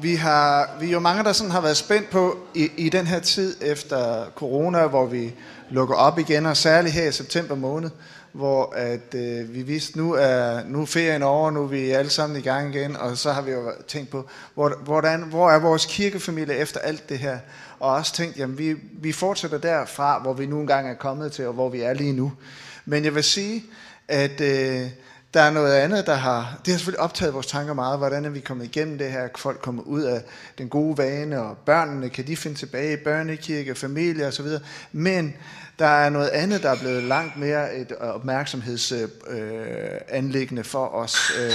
Vi, 0.00 0.14
har, 0.14 0.76
vi 0.80 0.86
er 0.86 0.90
jo 0.90 1.00
mange, 1.00 1.24
der 1.24 1.32
sådan 1.32 1.50
har 1.50 1.60
været 1.60 1.76
spændt 1.76 2.10
på 2.10 2.38
i, 2.54 2.70
i 2.76 2.88
den 2.88 3.06
her 3.06 3.20
tid 3.20 3.56
efter 3.60 4.24
corona, 4.34 4.86
hvor 4.86 5.06
vi 5.06 5.34
lukker 5.70 5.94
op 5.94 6.18
igen, 6.18 6.46
og 6.46 6.56
særligt 6.56 6.94
her 6.94 7.08
i 7.08 7.12
september 7.12 7.54
måned, 7.54 7.90
hvor 8.32 8.72
at, 8.76 9.14
øh, 9.14 9.54
vi 9.54 9.62
vidste, 9.62 9.98
nu 9.98 10.12
er, 10.12 10.64
nu 10.64 10.82
er 10.82 10.86
ferien 10.86 11.22
over, 11.22 11.50
nu 11.50 11.62
er 11.62 11.66
vi 11.66 11.90
alle 11.90 12.10
sammen 12.10 12.38
i 12.38 12.42
gang 12.42 12.74
igen, 12.74 12.96
og 12.96 13.18
så 13.18 13.32
har 13.32 13.42
vi 13.42 13.50
jo 13.50 13.72
tænkt 13.88 14.10
på, 14.10 14.28
hvor, 14.54 14.72
hvordan, 14.84 15.22
hvor 15.22 15.50
er 15.50 15.58
vores 15.58 15.86
kirkefamilie 15.86 16.54
efter 16.54 16.80
alt 16.80 17.08
det 17.08 17.18
her, 17.18 17.38
og 17.80 17.92
også 17.92 18.12
tænkt, 18.12 18.36
jamen 18.36 18.58
vi, 18.58 18.74
vi 18.92 19.12
fortsætter 19.12 19.58
derfra, 19.58 20.18
hvor 20.18 20.32
vi 20.32 20.46
nu 20.46 20.60
engang 20.60 20.88
er 20.88 20.94
kommet 20.94 21.32
til, 21.32 21.46
og 21.46 21.52
hvor 21.52 21.68
vi 21.68 21.80
er 21.80 21.92
lige 21.92 22.12
nu. 22.12 22.32
Men 22.84 23.04
jeg 23.04 23.14
vil 23.14 23.24
sige, 23.24 23.64
at 24.08 24.40
øh, 24.40 24.90
der 25.36 25.42
er 25.42 25.50
noget 25.50 25.74
andet, 25.74 26.06
der 26.06 26.14
har, 26.14 26.58
det 26.64 26.72
har 26.72 26.78
selvfølgelig 26.78 27.00
optaget 27.00 27.34
vores 27.34 27.46
tanker 27.46 27.74
meget, 27.74 27.98
hvordan 27.98 28.24
er 28.24 28.30
vi 28.30 28.40
kommet 28.40 28.64
igennem 28.64 28.98
det 28.98 29.12
her, 29.12 29.28
folk 29.36 29.60
kommer 29.60 29.82
ud 29.82 30.02
af 30.02 30.22
den 30.58 30.68
gode 30.68 30.98
vane, 30.98 31.42
og 31.42 31.58
børnene, 31.58 32.08
kan 32.08 32.26
de 32.26 32.36
finde 32.36 32.56
tilbage 32.56 32.92
i 32.92 32.96
børnekirke, 32.96 33.74
familie 33.74 34.26
osv., 34.26 34.46
men 34.92 35.36
der 35.78 35.86
er 35.86 36.10
noget 36.10 36.28
andet, 36.28 36.62
der 36.62 36.70
er 36.70 36.76
blevet 36.76 37.02
langt 37.02 37.36
mere 37.36 37.76
et 37.76 37.92
øh, 37.92 37.96
opmærksomhedsanlæggende 38.14 40.60
øh, 40.60 40.66
for 40.66 40.86
os. 40.86 41.32
Øh, 41.40 41.52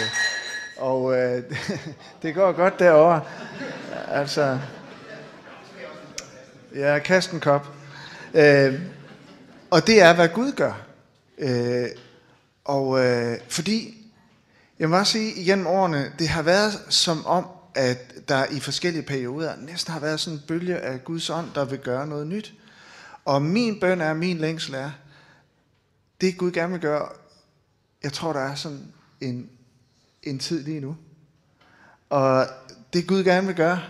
og 0.78 1.18
øh, 1.18 1.44
det 2.22 2.36
går 2.36 2.52
godt 2.52 2.80
derovre. 2.80 3.22
Altså, 4.08 4.60
ja, 6.76 7.00
kast 7.00 7.32
en 7.32 7.40
kop. 7.40 7.68
Øh, 8.34 8.80
og 9.70 9.88
det 9.88 10.02
er, 10.02 10.14
hvad 10.14 10.30
Gud 10.30 10.52
gør. 10.52 10.82
Øh, 11.38 11.90
og 12.66 13.06
øh, 13.06 13.38
fordi, 13.50 14.08
jeg 14.80 14.90
må 14.90 14.98
også 14.98 15.12
sige, 15.12 15.34
igennem 15.34 15.68
årene, 15.68 16.14
det 16.20 16.28
har 16.28 16.42
været 16.42 16.74
som 16.90 17.26
om, 17.26 17.48
at 17.76 18.28
der 18.28 18.46
i 18.46 18.60
forskellige 18.60 19.04
perioder 19.04 19.56
næsten 19.56 19.94
har 19.94 20.00
været 20.00 20.20
sådan 20.20 20.40
en 20.40 20.44
bølge 20.48 20.78
af 20.78 21.04
Guds 21.04 21.30
ånd, 21.30 21.48
der 21.56 21.66
vil 21.66 21.80
gøre 21.80 22.08
noget 22.08 22.28
nyt. 22.28 22.54
Og 23.26 23.42
min 23.42 23.80
bøn 23.80 24.02
er, 24.02 24.14
min 24.14 24.38
længsel 24.38 24.74
er, 24.74 24.92
det 26.22 26.38
Gud 26.38 26.52
gerne 26.52 26.72
vil 26.72 26.82
gøre, 26.82 27.10
jeg 28.04 28.14
tror, 28.14 28.34
der 28.34 28.40
er 28.40 28.56
sådan 28.56 28.94
en, 29.22 29.50
en 30.24 30.40
tid 30.40 30.64
lige 30.64 30.80
nu. 30.80 30.98
Og 32.10 32.48
det 32.94 33.08
Gud 33.08 33.24
gerne 33.24 33.48
vil 33.48 33.56
gøre, 33.56 33.82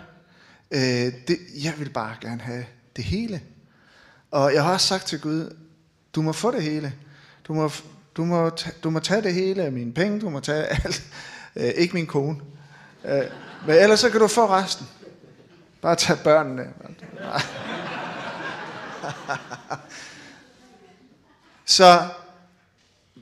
øh, 0.72 1.14
det, 1.28 1.40
jeg 1.64 1.74
vil 1.78 1.90
bare 1.90 2.16
gerne 2.22 2.42
have 2.42 2.66
det 2.96 3.04
hele. 3.04 3.42
Og 4.32 4.54
jeg 4.54 4.64
har 4.64 4.74
også 4.74 4.88
sagt 4.88 5.08
til 5.08 5.22
Gud, 5.22 5.56
du 6.16 6.22
må 6.22 6.32
få 6.32 6.52
det 6.52 6.64
hele. 6.64 6.94
Du 7.48 7.54
må, 7.54 7.72
du 8.18 8.26
må, 8.26 8.52
du 8.84 8.90
må 8.90 9.00
tage 9.00 9.22
det 9.22 9.34
hele 9.34 9.64
af 9.64 9.72
mine 9.72 9.94
penge, 9.94 10.22
du 10.22 10.30
må 10.30 10.40
tage 10.40 10.66
alt. 10.66 11.04
Øh, 11.56 11.72
ikke 11.76 11.94
min 11.94 12.08
kone. 12.08 12.40
Øh, 13.06 13.24
men 13.68 13.76
ellers 13.76 14.00
så 14.00 14.10
kan 14.10 14.20
du 14.20 14.28
få 14.28 14.48
resten. 14.50 14.88
Bare 15.82 15.96
tag 15.96 16.18
børnene. 16.24 16.64
så 21.66 22.00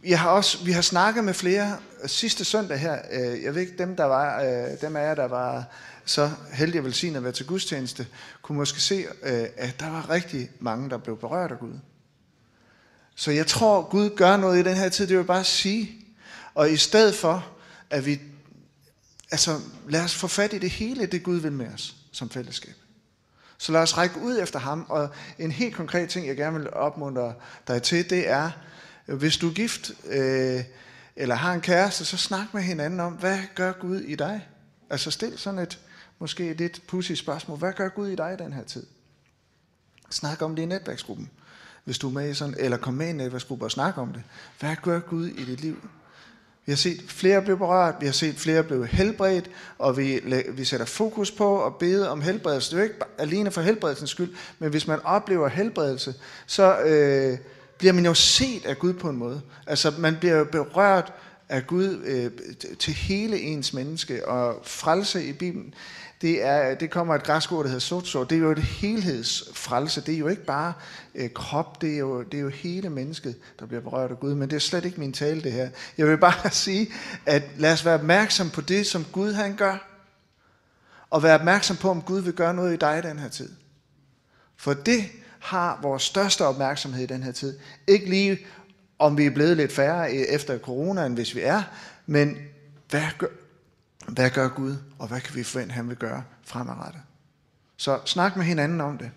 jeg 0.04 0.20
har 0.20 0.30
også, 0.30 0.66
vi 0.66 0.72
har 0.72 0.82
snakket 0.82 1.24
med 1.24 1.34
flere 1.34 1.78
sidste 2.06 2.46
søndag 2.46 2.80
her. 2.80 3.00
Øh, 3.12 3.44
jeg 3.44 3.56
ved 3.56 3.62
ikke, 3.62 3.78
dem, 3.78 3.96
der 3.96 4.06
var, 4.06 4.42
øh, 4.42 4.82
dem 4.82 4.96
af 4.96 5.02
jer, 5.08 5.16
der 5.16 5.28
var 5.28 5.66
så 6.06 6.32
heldige 6.54 6.78
at 6.78 6.86
velsigne 6.86 7.18
at 7.18 7.24
være 7.24 7.34
til 7.34 7.48
gudstjeneste, 7.48 8.08
kunne 8.42 8.58
måske 8.58 8.82
se, 8.82 9.06
øh, 9.24 9.46
at 9.58 9.76
der 9.80 9.90
var 9.90 10.10
rigtig 10.10 10.50
mange, 10.60 10.90
der 10.90 10.98
blev 10.98 11.20
berørt 11.20 11.52
af 11.52 11.60
Gud. 11.60 11.74
Så 13.20 13.32
jeg 13.32 13.48
tror, 13.48 13.90
Gud 13.90 14.10
gør 14.10 14.38
noget 14.38 14.60
i 14.60 14.64
den 14.64 14.78
her 14.78 14.90
tid, 14.90 15.08
det 15.08 15.14
vil 15.14 15.20
jeg 15.20 15.28
bare 15.28 15.44
sige. 15.44 16.06
Og 16.56 16.72
i 16.72 16.78
stedet 16.78 17.16
for, 17.16 17.48
at 17.90 18.06
vi, 18.06 18.20
altså 19.32 19.60
lad 19.90 20.04
os 20.04 20.16
få 20.16 20.28
fat 20.28 20.54
i 20.54 20.58
det 20.58 20.70
hele, 20.70 21.06
det 21.06 21.24
Gud 21.24 21.36
vil 21.36 21.52
med 21.52 21.74
os 21.74 21.96
som 22.12 22.30
fællesskab. 22.30 22.76
Så 23.58 23.72
lad 23.72 23.82
os 23.82 23.98
række 23.98 24.20
ud 24.20 24.40
efter 24.42 24.60
ham. 24.60 24.86
Og 24.90 25.10
en 25.40 25.52
helt 25.52 25.76
konkret 25.76 26.10
ting, 26.10 26.28
jeg 26.28 26.36
gerne 26.36 26.60
vil 26.60 26.74
opmuntre 26.74 27.34
dig 27.68 27.84
til, 27.84 28.10
det 28.10 28.30
er, 28.30 28.52
hvis 29.06 29.38
du 29.38 29.50
er 29.50 29.54
gift, 29.54 29.92
øh, 30.06 30.64
eller 31.16 31.36
har 31.36 31.54
en 31.54 31.62
kæreste, 31.62 32.06
så 32.06 32.18
snak 32.18 32.54
med 32.54 32.62
hinanden 32.62 33.00
om, 33.00 33.14
hvad 33.14 33.40
gør 33.56 33.72
Gud 33.72 34.00
i 34.00 34.16
dig? 34.16 34.48
Altså 34.90 35.12
stil 35.12 35.38
sådan 35.38 35.60
et, 35.60 35.80
måske 36.20 36.50
et 36.50 36.58
lidt 36.58 36.88
pudsigt 36.88 37.20
spørgsmål. 37.20 37.58
Hvad 37.58 37.74
gør 37.74 37.90
Gud 37.90 38.08
i 38.08 38.16
dig 38.16 38.34
i 38.40 38.44
den 38.44 38.54
her 38.54 38.64
tid? 38.64 38.86
Snak 40.10 40.42
om 40.42 40.56
det 40.56 40.64
i 40.64 40.66
netværksgruppen 40.66 41.30
hvis 41.84 41.98
du 41.98 42.08
er 42.08 42.14
med 42.14 42.30
i 42.30 42.34
sådan, 42.34 42.56
eller 42.58 42.78
kom 42.78 42.94
med 42.94 43.08
i 43.08 43.10
en 43.10 43.16
netværksgruppe 43.16 43.66
og 43.66 43.72
snakke 43.72 44.02
om 44.02 44.14
det. 44.14 44.24
Hvad 44.60 44.76
gør 44.84 45.00
Gud 45.00 45.28
i 45.28 45.46
dit 45.46 45.62
liv? 45.62 45.90
Vi 46.66 46.72
har 46.72 46.78
set 46.78 47.04
flere 47.08 47.42
blive 47.42 47.58
berørt, 47.58 47.96
vi 48.00 48.06
har 48.06 48.14
set 48.14 48.36
flere 48.36 48.64
blive 48.64 48.88
helbredt, 48.88 49.50
og 49.78 49.98
vi, 49.98 50.20
vi 50.52 50.66
sætter 50.66 50.86
fokus 50.86 51.32
på 51.32 51.66
at 51.66 51.76
bede 51.76 52.10
om 52.10 52.22
helbredelse. 52.22 52.72
Det 52.72 52.76
er 52.76 52.84
jo 52.84 52.84
ikke 52.84 53.00
alene 53.18 53.52
for 53.52 53.62
helbredelsens 53.62 54.10
skyld, 54.10 54.36
men 54.60 54.70
hvis 54.70 54.88
man 54.88 55.00
oplever 55.04 55.48
helbredelse, 55.48 56.14
så 56.46 56.80
øh, 56.80 57.38
bliver 57.78 57.94
man 57.94 58.06
jo 58.06 58.14
set 58.14 58.66
af 58.66 58.80
Gud 58.80 58.94
på 58.94 59.10
en 59.10 59.18
måde. 59.18 59.42
Altså 59.68 59.94
man 59.98 60.18
bliver 60.20 60.36
jo 60.36 60.44
berørt 60.44 61.14
af 61.50 61.68
Gud 61.68 62.02
øh, 62.06 62.32
til 62.80 62.94
hele 62.94 63.40
ens 63.40 63.74
menneske, 63.74 64.28
og 64.28 64.62
frelse 64.64 65.26
i 65.26 65.34
Bibelen, 65.34 65.74
det, 66.22 66.46
er, 66.46 66.76
det 66.76 66.90
kommer 66.90 67.16
et 67.16 67.24
græsk 67.24 67.52
ord, 67.52 67.64
der 67.64 67.68
hedder 67.68 67.80
sozo. 67.80 68.24
Det 68.24 68.36
er 68.36 68.40
jo 68.40 68.52
et 68.52 68.64
helhedsfrelse. 68.64 70.02
Det 70.02 70.14
er 70.14 70.18
jo 70.18 70.28
ikke 70.28 70.46
bare 70.46 70.74
øh, 71.16 71.30
krop, 71.34 71.82
det 71.82 71.94
er, 71.94 71.98
jo, 71.98 72.24
det 72.24 72.38
er 72.38 72.42
jo 72.42 72.50
hele 72.50 72.90
mennesket, 72.90 73.36
der 73.60 73.66
bliver 73.66 73.82
berørt 73.82 74.12
af 74.12 74.20
Gud. 74.20 74.36
Men 74.36 74.50
det 74.50 74.56
er 74.56 74.60
slet 74.60 74.86
ikke 74.86 75.00
min 75.00 75.14
tale, 75.14 75.42
det 75.42 75.52
her. 75.52 75.70
Jeg 75.98 76.08
vil 76.08 76.18
bare 76.18 76.52
sige, 76.66 76.94
at 77.26 77.44
lad 77.58 77.74
os 77.74 77.86
være 77.86 77.96
opmærksom 77.96 78.50
på 78.50 78.62
det, 78.62 78.88
som 78.88 79.06
Gud 79.12 79.34
han 79.34 79.56
gør. 79.56 79.86
Og 81.10 81.24
være 81.24 81.36
opmærksom 81.40 81.78
på, 81.78 81.90
om 81.90 82.02
Gud 82.02 82.22
vil 82.22 82.34
gøre 82.34 82.54
noget 82.54 82.74
i 82.74 82.78
dig 82.78 83.00
i 83.04 83.08
den 83.08 83.20
her 83.20 83.30
tid. 83.30 83.50
For 84.58 84.74
det 84.74 85.06
har 85.40 85.80
vores 85.82 86.04
største 86.04 86.46
opmærksomhed 86.46 87.04
i 87.04 87.06
den 87.06 87.24
her 87.24 87.32
tid. 87.32 87.60
Ikke 87.88 88.10
lige, 88.10 88.40
om 89.00 89.18
vi 89.18 89.26
er 89.26 89.30
blevet 89.30 89.58
lidt 89.58 89.72
færre 89.72 90.12
øh, 90.12 90.22
efter 90.22 90.58
corona, 90.58 91.06
end 91.06 91.16
hvis 91.16 91.36
vi 91.36 91.42
er, 91.42 91.64
men 92.06 92.38
hvad 92.90 93.06
gør, 93.18 93.28
hvad 94.08 94.30
gør 94.30 94.48
Gud, 94.48 94.76
og 95.00 95.08
hvad 95.08 95.22
kan 95.22 95.36
vi 95.36 95.44
forvente, 95.44 95.74
han 95.74 95.90
vil 95.90 95.98
gøre 95.98 96.24
fremadrettet? 96.44 97.02
Så 97.78 98.00
snak 98.06 98.38
med 98.38 98.46
hinanden 98.46 98.82
om 98.82 98.98
det. 98.98 99.12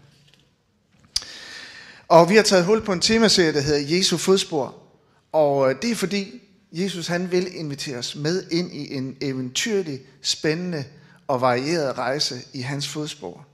Og 2.08 2.30
vi 2.30 2.36
har 2.36 2.42
taget 2.42 2.64
hul 2.64 2.84
på 2.84 2.92
en 2.92 3.00
temaserie, 3.00 3.52
der 3.52 3.60
hedder 3.60 3.96
Jesu 3.96 4.16
fodspor. 4.16 4.74
Og 5.32 5.70
øh, 5.70 5.82
det 5.82 5.90
er 5.90 5.94
fordi, 5.94 6.42
Jesus 6.72 7.06
han 7.06 7.30
vil 7.30 7.56
invitere 7.56 7.98
os 7.98 8.16
med 8.16 8.50
ind 8.50 8.72
i 8.72 8.94
en 8.94 9.16
eventyrlig, 9.20 10.00
spændende 10.22 10.84
og 11.28 11.40
varieret 11.40 11.98
rejse 11.98 12.40
i 12.52 12.60
hans 12.60 12.88
fodspor. 12.88 13.46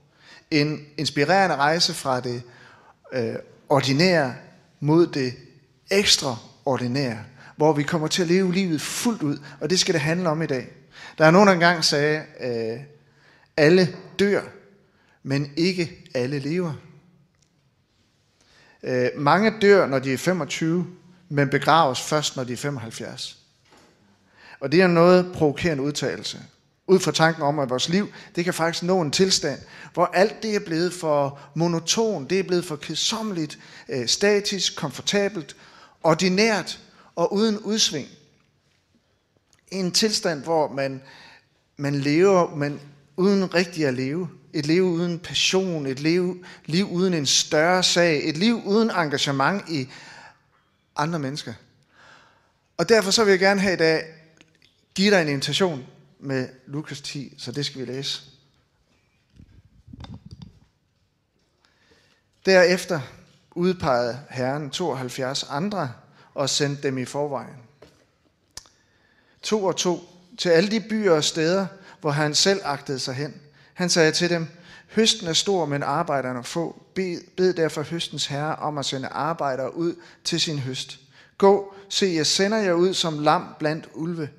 En 0.51 0.85
inspirerende 0.97 1.55
rejse 1.55 1.93
fra 1.93 2.19
det 2.19 2.41
øh, 3.13 3.35
ordinære 3.69 4.35
mod 4.79 5.07
det 5.07 5.33
ekstraordinære, 5.91 7.17
hvor 7.55 7.73
vi 7.73 7.83
kommer 7.83 8.07
til 8.07 8.21
at 8.21 8.27
leve 8.27 8.53
livet 8.53 8.81
fuldt 8.81 9.21
ud, 9.21 9.37
og 9.59 9.69
det 9.69 9.79
skal 9.79 9.93
det 9.93 10.01
handle 10.01 10.29
om 10.29 10.41
i 10.41 10.45
dag. 10.45 10.67
Der 11.17 11.25
er 11.25 11.31
nogen, 11.31 11.47
der 11.47 11.53
engang 11.53 11.85
sagde, 11.85 12.23
øh, 12.39 12.79
alle 13.57 13.95
dør, 14.19 14.41
men 15.23 15.51
ikke 15.57 16.09
alle 16.13 16.39
lever. 16.39 16.73
Øh, 18.83 19.09
mange 19.15 19.53
dør, 19.61 19.87
når 19.87 19.99
de 19.99 20.13
er 20.13 20.17
25, 20.17 20.87
men 21.29 21.49
begraves 21.49 22.01
først, 22.01 22.35
når 22.35 22.43
de 22.43 22.53
er 22.53 22.57
75. 22.57 23.37
Og 24.59 24.71
det 24.71 24.81
er 24.81 24.87
noget 24.87 25.31
provokerende 25.33 25.83
udtalelse. 25.83 26.39
Ud 26.87 26.99
fra 26.99 27.11
tanken 27.11 27.43
om, 27.43 27.59
at 27.59 27.69
vores 27.69 27.89
liv, 27.89 28.07
det 28.35 28.45
kan 28.45 28.53
faktisk 28.53 28.83
nå 28.83 29.01
en 29.01 29.11
tilstand, 29.11 29.59
hvor 29.93 30.05
alt 30.05 30.43
det 30.43 30.55
er 30.55 30.59
blevet 30.59 30.93
for 30.93 31.39
monoton, 31.55 32.25
det 32.25 32.39
er 32.39 32.43
blevet 32.43 32.65
for 32.65 32.75
kedsommeligt, 32.75 33.59
øh, 33.89 34.07
statisk, 34.07 34.75
komfortabelt, 34.75 35.55
ordinært 36.03 36.79
og 37.15 37.33
uden 37.33 37.59
udsving 37.59 38.07
en 39.71 39.91
tilstand, 39.91 40.43
hvor 40.43 40.73
man, 40.73 41.01
man 41.77 41.95
lever 41.95 42.55
men 42.55 42.81
uden 43.17 43.53
rigtig 43.53 43.85
at 43.85 43.93
leve. 43.93 44.29
Et 44.53 44.65
liv 44.65 44.83
uden 44.83 45.19
passion, 45.19 45.85
et 45.85 45.99
liv, 45.99 46.45
liv 46.65 46.91
uden 46.91 47.13
en 47.13 47.25
større 47.25 47.83
sag, 47.83 48.29
et 48.29 48.37
liv 48.37 48.61
uden 48.65 48.89
engagement 48.89 49.69
i 49.69 49.89
andre 50.95 51.19
mennesker. 51.19 51.53
Og 52.77 52.89
derfor 52.89 53.11
så 53.11 53.23
vil 53.23 53.31
jeg 53.31 53.39
gerne 53.39 53.61
have 53.61 53.73
i 53.73 53.77
dag 53.77 54.03
give 54.95 55.11
dig 55.11 55.21
en 55.21 55.27
invitation 55.27 55.85
med 56.19 56.49
Lukas 56.67 57.01
10, 57.01 57.33
så 57.37 57.51
det 57.51 57.65
skal 57.65 57.81
vi 57.81 57.85
læse. 57.85 58.21
Derefter 62.45 63.01
udpegede 63.55 64.19
Herren 64.29 64.69
72 64.69 65.43
andre 65.49 65.91
og 66.33 66.49
sendte 66.49 66.83
dem 66.83 66.97
i 66.97 67.05
forvejen. 67.05 67.55
To 69.41 69.65
og 69.65 69.75
to 69.75 69.99
til 70.37 70.49
alle 70.49 70.71
de 70.71 70.79
byer 70.79 71.11
og 71.11 71.23
steder, 71.23 71.67
hvor 72.01 72.11
han 72.11 72.35
selv 72.35 72.61
agtede 72.63 72.99
sig 72.99 73.13
hen. 73.13 73.33
Han 73.73 73.89
sagde 73.89 74.11
til 74.11 74.29
dem, 74.29 74.47
høsten 74.95 75.27
er 75.27 75.33
stor, 75.33 75.65
men 75.65 75.83
arbejderne 75.83 76.43
få. 76.43 76.81
Bed, 76.95 77.21
bed 77.37 77.53
derfor 77.53 77.81
høstens 77.81 78.25
herre 78.25 78.55
om 78.55 78.77
at 78.77 78.85
sende 78.85 79.07
arbejdere 79.07 79.75
ud 79.75 79.95
til 80.23 80.41
sin 80.41 80.59
høst. 80.59 80.99
Gå, 81.37 81.73
se, 81.89 82.05
jeg 82.15 82.25
sender 82.25 82.57
jer 82.57 82.73
ud 82.73 82.93
som 82.93 83.19
lam 83.19 83.45
blandt 83.59 83.89
ulve. 83.93 84.29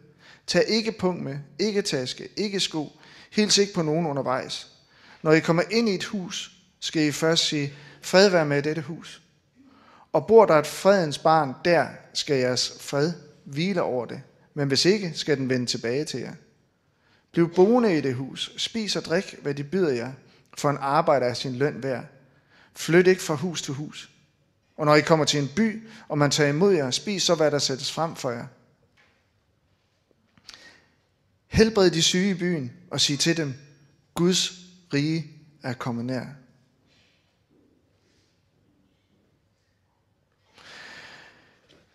Tag 0.47 0.65
ikke 0.69 0.93
punkt 0.93 1.23
med, 1.23 1.39
ikke 1.59 1.83
taske, 1.83 2.29
ikke 2.37 2.61
sko, 2.61 2.93
hils 3.31 3.59
ikke 3.59 3.75
på 3.75 3.83
nogen 3.83 4.07
undervejs. 4.07 4.69
Når 5.23 5.33
I 5.33 5.41
kommer 5.41 5.63
ind 5.71 5.89
i 5.89 5.95
et 5.95 6.05
hus, 6.05 6.60
skal 6.81 7.03
I 7.03 7.13
først 7.13 7.45
sige, 7.45 7.73
fred 8.03 8.29
være 8.29 8.47
med 8.47 8.63
dette 8.63 8.83
hus. 8.83 9.23
Og 10.13 10.27
bor 10.27 10.47
der 10.47 10.55
et 10.55 10.67
fredens 10.67 11.19
barn, 11.19 11.55
der 11.65 11.87
skal 12.15 12.37
jeres 12.37 12.77
fred 12.81 13.13
hvile 13.45 13.83
over 13.83 14.07
det. 14.07 14.23
Men 14.55 14.69
hvis 14.69 14.85
ikke, 14.85 15.13
skal 15.15 15.37
den 15.37 15.49
vende 15.49 15.67
tilbage 15.67 16.05
til 16.05 16.21
jer. 16.21 16.35
Bliv 17.33 17.55
boende 17.55 17.99
i 17.99 18.01
det 18.01 18.15
hus. 18.15 18.53
Spis 18.57 18.97
og 18.97 19.05
drik, 19.05 19.35
hvad 19.43 19.55
de 19.55 19.65
byder 19.65 19.91
jer. 19.91 20.13
For 20.59 20.71
en 20.71 20.79
arbejder 20.81 21.27
er 21.27 21.35
sin 21.35 21.57
løn 21.57 21.83
værd. 21.83 22.05
Flyt 22.75 23.07
ikke 23.07 23.23
fra 23.23 23.35
hus 23.35 23.63
til 23.63 23.75
hus. 23.75 24.11
Og 24.77 24.87
når 24.87 24.95
I 24.95 25.01
kommer 25.01 25.25
til 25.25 25.41
en 25.41 25.51
by, 25.57 25.89
og 26.09 26.19
man 26.19 26.31
tager 26.31 26.51
imod 26.51 26.75
jer, 26.75 26.91
spis 26.91 27.23
så, 27.23 27.35
hvad 27.35 27.51
der 27.51 27.59
sættes 27.59 27.93
frem 27.93 28.17
for 28.17 28.31
jer. 28.31 28.47
Helbred 31.47 31.91
de 31.91 32.03
syge 32.03 32.31
i 32.31 32.35
byen, 32.35 32.73
og 32.91 33.01
sig 33.01 33.19
til 33.19 33.37
dem, 33.37 33.55
Guds 34.15 34.53
rige 34.95 35.27
er 35.63 35.73
kommet 35.73 36.05
nær. 36.05 36.25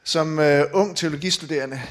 Som 0.08 0.40
øh, 0.40 0.66
ung 0.74 0.98
teologistuderende, 0.98 1.82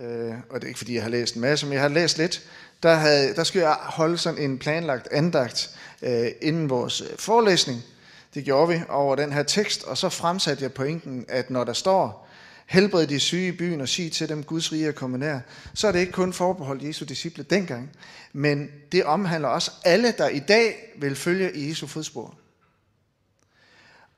øh, 0.00 0.34
og 0.50 0.60
det 0.60 0.64
er 0.64 0.68
ikke 0.68 0.78
fordi, 0.78 0.94
jeg 0.94 1.02
har 1.02 1.10
læst 1.10 1.34
en 1.34 1.40
masse, 1.40 1.66
men 1.66 1.72
jeg 1.72 1.82
har 1.82 1.88
læst 1.88 2.18
lidt, 2.18 2.42
der, 2.82 2.94
havde, 2.94 3.34
der 3.34 3.44
skulle 3.44 3.68
jeg 3.68 3.76
holde 3.80 4.18
sådan 4.18 4.40
en 4.40 4.58
planlagt 4.58 5.08
andagt 5.12 5.70
øh, 6.02 6.26
inden 6.42 6.70
vores 6.70 7.00
øh, 7.00 7.06
forelæsning. 7.18 7.82
Det 8.34 8.44
gjorde 8.44 8.68
vi 8.68 8.80
over 8.88 9.16
den 9.16 9.32
her 9.32 9.42
tekst, 9.42 9.84
og 9.84 9.98
så 9.98 10.08
fremsatte 10.08 10.62
jeg 10.62 10.72
pointen, 10.72 11.24
at 11.28 11.50
når 11.50 11.64
der 11.64 11.72
står, 11.72 12.28
helbred 12.66 13.06
de 13.06 13.20
syge 13.20 13.48
i 13.48 13.52
byen 13.52 13.80
og 13.80 13.88
sig 13.88 14.12
til 14.12 14.28
dem, 14.28 14.44
Guds 14.44 14.72
rige 14.72 14.88
er 14.88 14.92
kommet 14.92 15.20
nær, 15.20 15.40
så 15.74 15.88
er 15.88 15.92
det 15.92 16.00
ikke 16.00 16.12
kun 16.12 16.32
forbeholdt 16.32 16.82
Jesu 16.82 17.04
disciple 17.04 17.44
dengang, 17.50 17.90
men 18.32 18.68
det 18.92 19.04
omhandler 19.04 19.48
også 19.48 19.70
alle, 19.84 20.14
der 20.18 20.28
i 20.28 20.38
dag 20.38 20.94
vil 20.98 21.16
følge 21.16 21.56
i 21.56 21.68
Jesu 21.68 21.86
fodspor. 21.86 22.34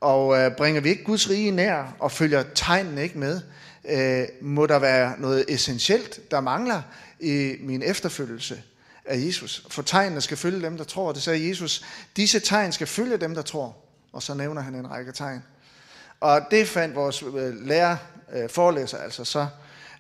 Og 0.01 0.39
øh, 0.39 0.57
bringer 0.57 0.81
vi 0.81 0.89
ikke 0.89 1.05
Guds 1.05 1.31
rige 1.31 1.51
nær 1.51 1.97
og 1.99 2.13
følger 2.13 2.45
tegnene 2.55 3.03
ikke 3.03 3.19
med, 3.19 3.41
øh, 3.89 4.29
må 4.41 4.67
der 4.67 4.79
være 4.79 5.15
noget 5.19 5.45
essentielt, 5.49 6.31
der 6.31 6.41
mangler 6.41 6.83
i 7.21 7.57
min 7.61 7.83
efterfølgelse 7.83 8.63
af 9.05 9.17
Jesus. 9.27 9.67
For 9.71 9.83
tegnene 9.83 10.21
skal 10.21 10.37
følge 10.37 10.63
dem, 10.63 10.77
der 10.77 10.85
tror. 10.85 11.13
Det 11.13 11.23
sagde 11.23 11.49
Jesus, 11.49 11.85
disse 12.17 12.41
tegn 12.41 12.73
skal 12.73 12.87
følge 12.87 13.17
dem, 13.17 13.35
der 13.35 13.43
tror. 13.43 13.77
Og 14.13 14.23
så 14.23 14.35
nævner 14.35 14.63
han 14.63 14.75
en 14.75 14.91
række 14.91 15.13
tegn. 15.13 15.43
Og 16.21 16.41
det 16.51 16.69
fandt 16.69 16.95
vores 16.95 17.23
øh, 17.23 17.67
lærer, 17.67 17.97
øh, 18.33 18.51
forelæser 18.51 18.99
altså 18.99 19.25
så 19.25 19.47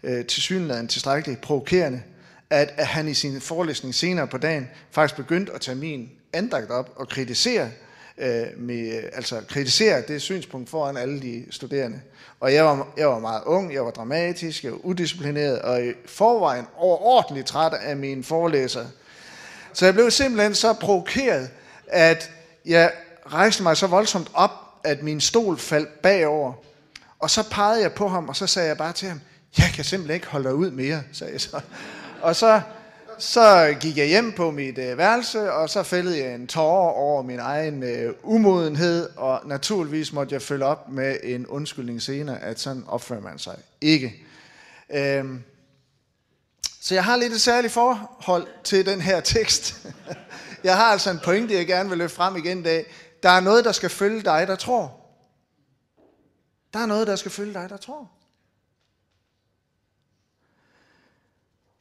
øh, 0.03 0.26
til 0.26 0.43
synligheden 0.43 0.88
tilstrækkeligt 0.88 1.41
provokerende, 1.41 2.03
at, 2.50 2.75
at 2.76 2.87
han 2.87 3.08
i 3.08 3.14
sin 3.14 3.41
forelæsning 3.41 3.94
senere 3.94 4.26
på 4.26 4.38
dagen 4.38 4.69
faktisk 4.91 5.17
begyndte 5.17 5.53
at 5.53 5.61
tage 5.61 5.75
min 5.75 6.11
andagt 6.32 6.70
op 6.70 6.93
og 6.96 7.08
kritisere 7.08 7.70
øh, 8.20 8.46
med, 8.56 9.02
altså 9.12 9.40
kritisere 9.49 10.02
det 10.08 10.22
synspunkt 10.22 10.70
foran 10.70 10.96
alle 10.96 11.22
de 11.22 11.44
studerende. 11.50 12.00
Og 12.40 12.55
jeg 12.55 12.64
var, 12.64 12.88
jeg 12.96 13.08
var 13.08 13.19
meget 13.19 13.43
ung, 13.46 13.75
jeg 13.75 13.84
var 13.84 13.90
dramatisk, 13.90 14.64
jeg 14.64 14.72
var 14.72 14.78
udisciplineret, 14.78 15.58
og 15.58 15.87
i 15.87 15.93
forvejen 16.06 16.67
overordentligt 16.76 17.46
træt 17.46 17.72
af 17.75 17.96
mine 17.96 18.25
forelæsere. 18.25 18.87
Så 19.72 19.84
jeg 19.84 19.94
blev 19.94 20.11
simpelthen 20.11 20.55
så 20.55 20.72
provokeret, 20.72 21.50
at 21.87 22.31
jeg 22.67 22.93
rejste 23.26 23.62
mig 23.62 23.76
så 23.76 23.87
voldsomt 23.87 24.31
op, 24.34 24.50
at 24.84 25.02
min 25.02 25.20
stol 25.20 25.58
faldt 25.58 26.02
bagover. 26.02 26.52
Og 27.19 27.31
så 27.31 27.50
pegede 27.50 27.82
jeg 27.82 27.93
på 27.93 28.08
ham, 28.08 28.28
og 28.28 28.37
så 28.37 28.46
sagde 28.46 28.69
jeg 28.69 28.78
bare 28.78 28.93
til 28.93 29.08
ham, 29.08 29.20
jeg 29.58 29.70
kan 29.75 29.84
simpelthen 29.84 30.14
ikke 30.14 30.26
holde 30.26 30.49
dig 30.49 30.55
ud 30.55 30.70
mere, 30.70 31.02
sagde 31.12 31.32
jeg 31.32 31.40
så. 31.40 31.61
Og 32.22 32.37
så 32.37 32.61
så 33.20 33.76
gik 33.81 33.96
jeg 33.96 34.06
hjem 34.06 34.32
på 34.32 34.50
mit 34.50 34.78
øh, 34.78 34.99
værelse, 34.99 35.52
og 35.52 35.70
så 35.70 35.82
fældede 35.82 36.19
jeg 36.19 36.34
en 36.34 36.46
tårer 36.46 36.93
over 36.93 37.22
min 37.22 37.38
egen 37.38 37.82
øh, 37.82 38.14
umodenhed, 38.22 39.08
og 39.17 39.40
naturligvis 39.44 40.12
måtte 40.12 40.32
jeg 40.32 40.43
følge 40.43 40.64
op 40.64 40.88
med 40.88 41.17
en 41.22 41.46
undskyldning 41.46 42.02
senere, 42.02 42.43
at 42.43 42.61
sådan 42.61 42.84
opfører 42.87 43.20
man 43.20 43.38
sig 43.38 43.56
ikke. 43.81 44.25
Øhm, 44.90 45.43
så 46.81 46.94
jeg 46.94 47.05
har 47.05 47.17
lidt 47.17 47.32
et 47.32 47.40
særligt 47.40 47.72
forhold 47.72 48.46
til 48.64 48.87
den 48.87 49.00
her 49.00 49.20
tekst. 49.20 49.87
jeg 50.64 50.76
har 50.76 50.84
altså 50.84 51.11
en 51.11 51.20
pointe, 51.25 51.55
jeg 51.55 51.67
gerne 51.67 51.88
vil 51.88 51.99
løfte 51.99 52.17
frem 52.17 52.37
igen 52.37 52.58
i 52.58 52.62
dag. 52.62 52.87
Der 53.22 53.31
er 53.31 53.40
noget, 53.40 53.64
der 53.64 53.72
skal 53.72 53.90
følge 53.90 54.22
dig, 54.22 54.44
der 54.49 54.56
tror. 54.56 54.96
Der 56.72 56.78
er 56.78 56.87
noget, 56.87 57.06
der 57.06 57.17
skal 57.17 57.31
følge 57.31 57.55
dig, 57.55 57.70
der 57.70 57.76
tror. 57.76 58.11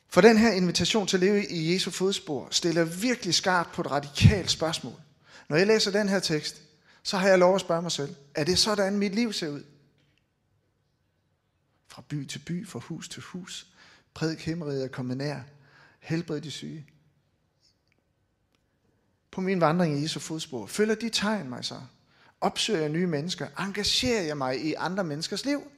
For 0.10 0.22
den 0.22 0.38
her 0.38 0.52
invitation 0.52 1.08
til 1.08 1.18
at 1.18 1.22
leve 1.22 1.48
i 1.48 1.74
Jesu 1.74 1.92
fodspor 1.92 2.48
stiller 2.52 2.84
virkelig 2.84 3.34
skarpt 3.34 3.72
på 3.72 3.82
et 3.82 3.92
radikalt 3.92 4.52
spørgsmål. 4.52 5.02
Når 5.50 5.58
jeg 5.58 5.68
læser 5.68 5.92
den 5.92 6.10
her 6.10 6.20
tekst, 6.20 6.62
så 7.04 7.18
har 7.18 7.28
jeg 7.28 7.40
lov 7.40 7.56
at 7.56 7.62
spørge 7.62 7.82
mig 7.82 7.92
selv, 7.92 8.16
er 8.36 8.44
det 8.44 8.60
sådan 8.60 8.98
mit 8.98 9.16
liv 9.16 9.34
ser 9.34 9.50
ud? 9.50 9.64
Fra 11.88 12.04
by 12.10 12.26
til 12.26 12.40
by, 12.40 12.68
fra 12.68 12.80
hus 12.80 13.10
til 13.10 13.22
hus, 13.22 13.68
prædik 14.14 14.40
himmeriget 14.40 14.84
og 14.84 14.92
komme 14.92 15.16
nær, 15.16 15.40
helbred 16.00 16.42
de 16.42 16.52
syge. 16.52 16.86
På 19.32 19.42
min 19.42 19.62
vandring 19.62 20.00
i 20.00 20.02
Jesu 20.02 20.20
fodspor, 20.20 20.66
følger 20.66 20.96
de 20.96 21.10
tegn 21.10 21.50
mig 21.50 21.66
så? 21.66 21.82
Opsøger 22.42 22.80
jeg 22.80 22.90
nye 22.90 23.08
mennesker? 23.08 23.48
Engagerer 23.60 24.22
jeg 24.22 24.38
mig 24.38 24.66
i 24.66 24.74
andre 24.74 25.04
menneskers 25.04 25.46
liv? 25.46 25.72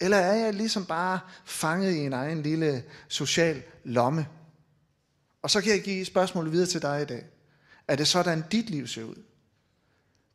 Eller 0.00 0.16
er 0.16 0.34
jeg 0.34 0.54
ligesom 0.54 0.86
bare 0.86 1.20
fanget 1.44 1.92
i 1.92 1.98
en 1.98 2.12
egen 2.12 2.42
lille 2.42 2.84
social 3.08 3.62
lomme? 3.84 4.26
Og 5.42 5.50
så 5.50 5.60
kan 5.60 5.72
jeg 5.72 5.82
give 5.82 6.04
spørgsmålet 6.04 6.52
videre 6.52 6.68
til 6.68 6.82
dig 6.82 7.02
i 7.02 7.04
dag. 7.04 7.24
Er 7.88 7.96
det 7.96 8.08
sådan, 8.08 8.44
dit 8.52 8.70
liv 8.70 8.86
ser 8.86 9.04
ud? 9.04 9.22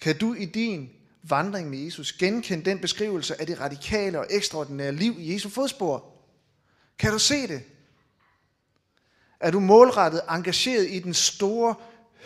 Kan 0.02 0.18
du 0.18 0.34
i 0.34 0.46
din 0.46 0.90
vandring 1.24 1.70
med 1.70 1.80
Jesus 1.80 2.14
genkende 2.14 2.66
den 2.66 2.80
beskrivelse 2.80 3.42
af 3.42 3.48
det 3.48 3.60
radikale 3.60 4.20
og 4.20 4.28
ekstraordinære 4.30 4.92
liv 4.92 5.16
i 5.20 5.34
Jesu 5.34 5.50
fodspor? 5.50 6.06
Kan 7.00 7.12
du 7.12 7.20
se 7.20 7.48
det? 7.48 7.64
Er 9.40 9.52
du 9.52 9.60
målrettet 9.60 10.22
engageret 10.30 10.88
i 10.90 11.00
den 11.00 11.14
store 11.14 11.76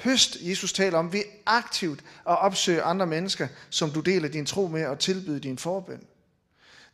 høst, 0.04 0.38
Jesus 0.42 0.74
taler 0.74 0.98
om, 0.98 1.13
ved 1.13 1.24
aktivt 1.46 2.00
at 2.00 2.40
opsøge 2.40 2.82
andre 2.82 3.08
mennesker, 3.08 3.48
som 3.70 3.92
du 3.92 4.00
deler 4.00 4.28
din 4.28 4.46
tro 4.46 4.68
med 4.68 4.86
og 4.86 5.00
tilbyde 5.00 5.40
din 5.40 5.58
forbøn? 5.58 6.08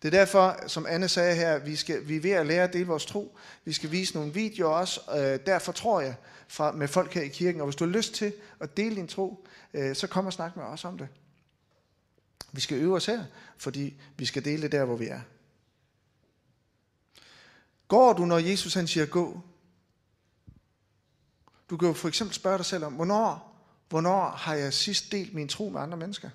Det 0.01 0.07
er 0.07 0.19
derfor, 0.19 0.67
som 0.67 0.85
Anne 0.85 1.07
sagde 1.07 1.35
her, 1.35 1.59
vi, 1.59 1.75
skal, 1.75 2.07
vi 2.07 2.15
er 2.15 2.21
ved 2.21 2.31
at 2.31 2.45
lære 2.45 2.63
at 2.63 2.73
dele 2.73 2.87
vores 2.87 3.05
tro. 3.05 3.37
Vi 3.65 3.73
skal 3.73 3.91
vise 3.91 4.15
nogle 4.15 4.33
videoer 4.33 4.73
også. 4.73 5.01
Øh, 5.17 5.45
derfor 5.45 5.71
tror 5.71 6.01
jeg 6.01 6.15
fra, 6.47 6.71
med 6.71 6.87
folk 6.87 7.13
her 7.13 7.21
i 7.21 7.27
kirken. 7.27 7.61
Og 7.61 7.67
hvis 7.67 7.75
du 7.75 7.85
har 7.85 7.91
lyst 7.91 8.13
til 8.13 8.33
at 8.59 8.77
dele 8.77 8.95
din 8.95 9.07
tro, 9.07 9.47
øh, 9.73 9.95
så 9.95 10.07
kom 10.07 10.25
og 10.25 10.33
snak 10.33 10.55
med 10.55 10.63
os 10.63 10.85
om 10.85 10.97
det. 10.97 11.07
Vi 12.51 12.61
skal 12.61 12.77
øve 12.77 12.95
os 12.95 13.05
her, 13.05 13.23
fordi 13.57 13.93
vi 14.17 14.25
skal 14.25 14.45
dele 14.45 14.61
det 14.61 14.71
der, 14.71 14.85
hvor 14.85 14.95
vi 14.95 15.07
er. 15.07 15.21
Går 17.87 18.13
du, 18.13 18.25
når 18.25 18.37
Jesus 18.37 18.73
han 18.73 18.87
siger 18.87 19.05
gå? 19.05 19.41
Du 21.69 21.77
kan 21.77 21.87
jo 21.87 21.93
for 21.93 22.07
eksempel 22.07 22.35
spørge 22.35 22.57
dig 22.57 22.65
selv 22.65 22.83
om, 22.83 22.93
hvornår, 22.93 23.55
hvornår 23.89 24.29
har 24.29 24.53
jeg 24.53 24.73
sidst 24.73 25.11
delt 25.11 25.33
min 25.33 25.47
tro 25.47 25.69
med 25.69 25.81
andre 25.81 25.97
mennesker? 25.97 26.29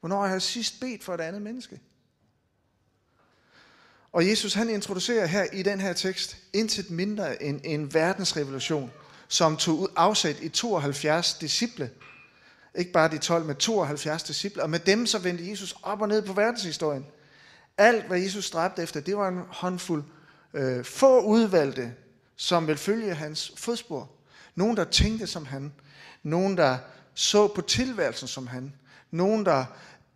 Hvornår 0.00 0.22
har 0.22 0.32
jeg 0.32 0.42
sidst 0.42 0.80
bedt 0.80 1.04
for 1.04 1.14
et 1.14 1.20
andet 1.20 1.42
menneske? 1.42 1.80
Og 4.12 4.28
Jesus 4.28 4.54
han 4.54 4.70
introducerer 4.70 5.26
her 5.26 5.44
i 5.52 5.62
den 5.62 5.80
her 5.80 5.92
tekst 5.92 6.36
intet 6.52 6.90
mindre 6.90 7.42
end 7.42 7.60
en 7.64 7.94
verdensrevolution, 7.94 8.90
som 9.28 9.56
tog 9.56 9.90
afsæt 9.96 10.36
i 10.40 10.48
72 10.48 11.34
disciple. 11.34 11.90
Ikke 12.74 12.92
bare 12.92 13.10
de 13.10 13.18
12, 13.18 13.44
men 13.44 13.56
72 13.56 14.22
disciple. 14.22 14.62
Og 14.62 14.70
med 14.70 14.78
dem 14.78 15.06
så 15.06 15.18
vendte 15.18 15.50
Jesus 15.50 15.74
op 15.82 16.00
og 16.00 16.08
ned 16.08 16.22
på 16.22 16.32
verdenshistorien. 16.32 17.06
Alt, 17.78 18.04
hvad 18.04 18.18
Jesus 18.18 18.44
stræbte 18.44 18.82
efter, 18.82 19.00
det 19.00 19.16
var 19.16 19.28
en 19.28 19.42
håndfuld 19.48 20.04
øh, 20.54 20.84
få 20.84 21.20
udvalgte, 21.20 21.94
som 22.36 22.66
vil 22.66 22.76
følge 22.76 23.14
hans 23.14 23.52
fodspor. 23.56 24.10
Nogen, 24.54 24.76
der 24.76 24.84
tænkte 24.84 25.26
som 25.26 25.46
han. 25.46 25.72
Nogen, 26.22 26.56
der 26.56 26.78
så 27.14 27.48
på 27.48 27.60
tilværelsen 27.60 28.28
som 28.28 28.46
han. 28.46 28.72
Nogen, 29.10 29.46
der 29.46 29.64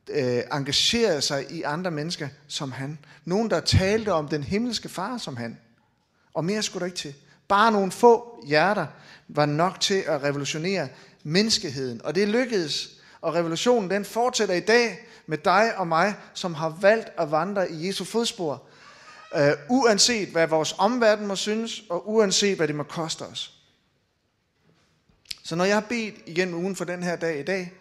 øh, 0.09 0.43
engagerede 0.53 1.23
sig 1.23 1.47
i 1.51 1.63
andre 1.63 1.91
mennesker 1.91 2.29
som 2.49 2.73
han. 2.73 2.99
Nogen, 3.25 3.51
der 3.51 3.61
talte 3.61 4.13
om 4.13 4.29
den 4.29 4.43
himmelske 4.43 4.89
far 4.89 5.19
som 5.19 5.37
han. 5.37 5.59
Og 6.35 6.45
mere 6.45 6.63
skulle 6.63 6.81
der 6.81 6.87
ikke 6.87 6.99
til. 6.99 7.15
Bare 7.49 7.73
nogle 7.73 7.93
få 7.93 8.45
hjerter 8.47 8.87
var 9.29 9.47
nok 9.47 9.81
til 9.81 10.05
at 10.07 10.23
revolutionere 10.23 10.89
menneskeheden. 11.23 12.05
Og 12.05 12.15
det 12.15 12.29
lykkedes. 12.29 12.91
Og 13.21 13.35
revolutionen 13.35 13.91
den 13.91 14.05
fortsætter 14.05 14.55
i 14.55 14.61
dag 14.61 14.99
med 15.27 15.39
dig 15.39 15.73
og 15.77 15.89
mig, 15.89 16.15
som 16.35 16.55
har 16.55 16.79
valgt 16.81 17.09
at 17.19 17.31
vandre 17.31 17.71
i 17.71 17.87
Jesu 17.87 18.05
fodspor. 18.05 18.63
Øh, 19.37 19.53
uanset 19.69 20.29
hvad 20.29 20.47
vores 20.47 20.75
omverden 20.79 21.27
må 21.27 21.37
synes, 21.37 21.83
og 21.91 22.11
uanset 22.11 22.57
hvad 22.57 22.69
det 22.69 22.75
må 22.75 22.83
koste 22.83 23.23
os. 23.23 23.53
Så 25.45 25.57
når 25.57 25.65
jeg 25.65 25.77
har 25.77 25.87
bedt 25.89 26.15
igen 26.27 26.55
ugen 26.55 26.77
for 26.77 26.85
den 26.85 27.03
her 27.03 27.17
dag 27.17 27.41
i 27.41 27.43
dag, 27.43 27.73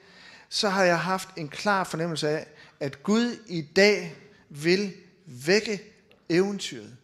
så 0.54 0.70
har 0.70 0.84
jeg 0.84 1.00
haft 1.00 1.30
en 1.38 1.50
klar 1.50 1.84
fornemmelse 1.84 2.30
af, 2.30 2.48
at 2.80 3.04
Gud 3.04 3.38
i 3.48 3.62
dag 3.62 4.16
vil 4.50 4.94
vække 5.26 5.82
eventyret 6.30 6.98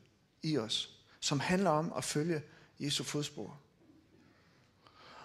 i 0.43 0.57
os, 0.57 0.99
som 1.19 1.39
handler 1.39 1.69
om 1.69 1.93
at 1.97 2.03
følge 2.03 2.41
Jesu 2.79 3.03
fodspor. 3.03 3.59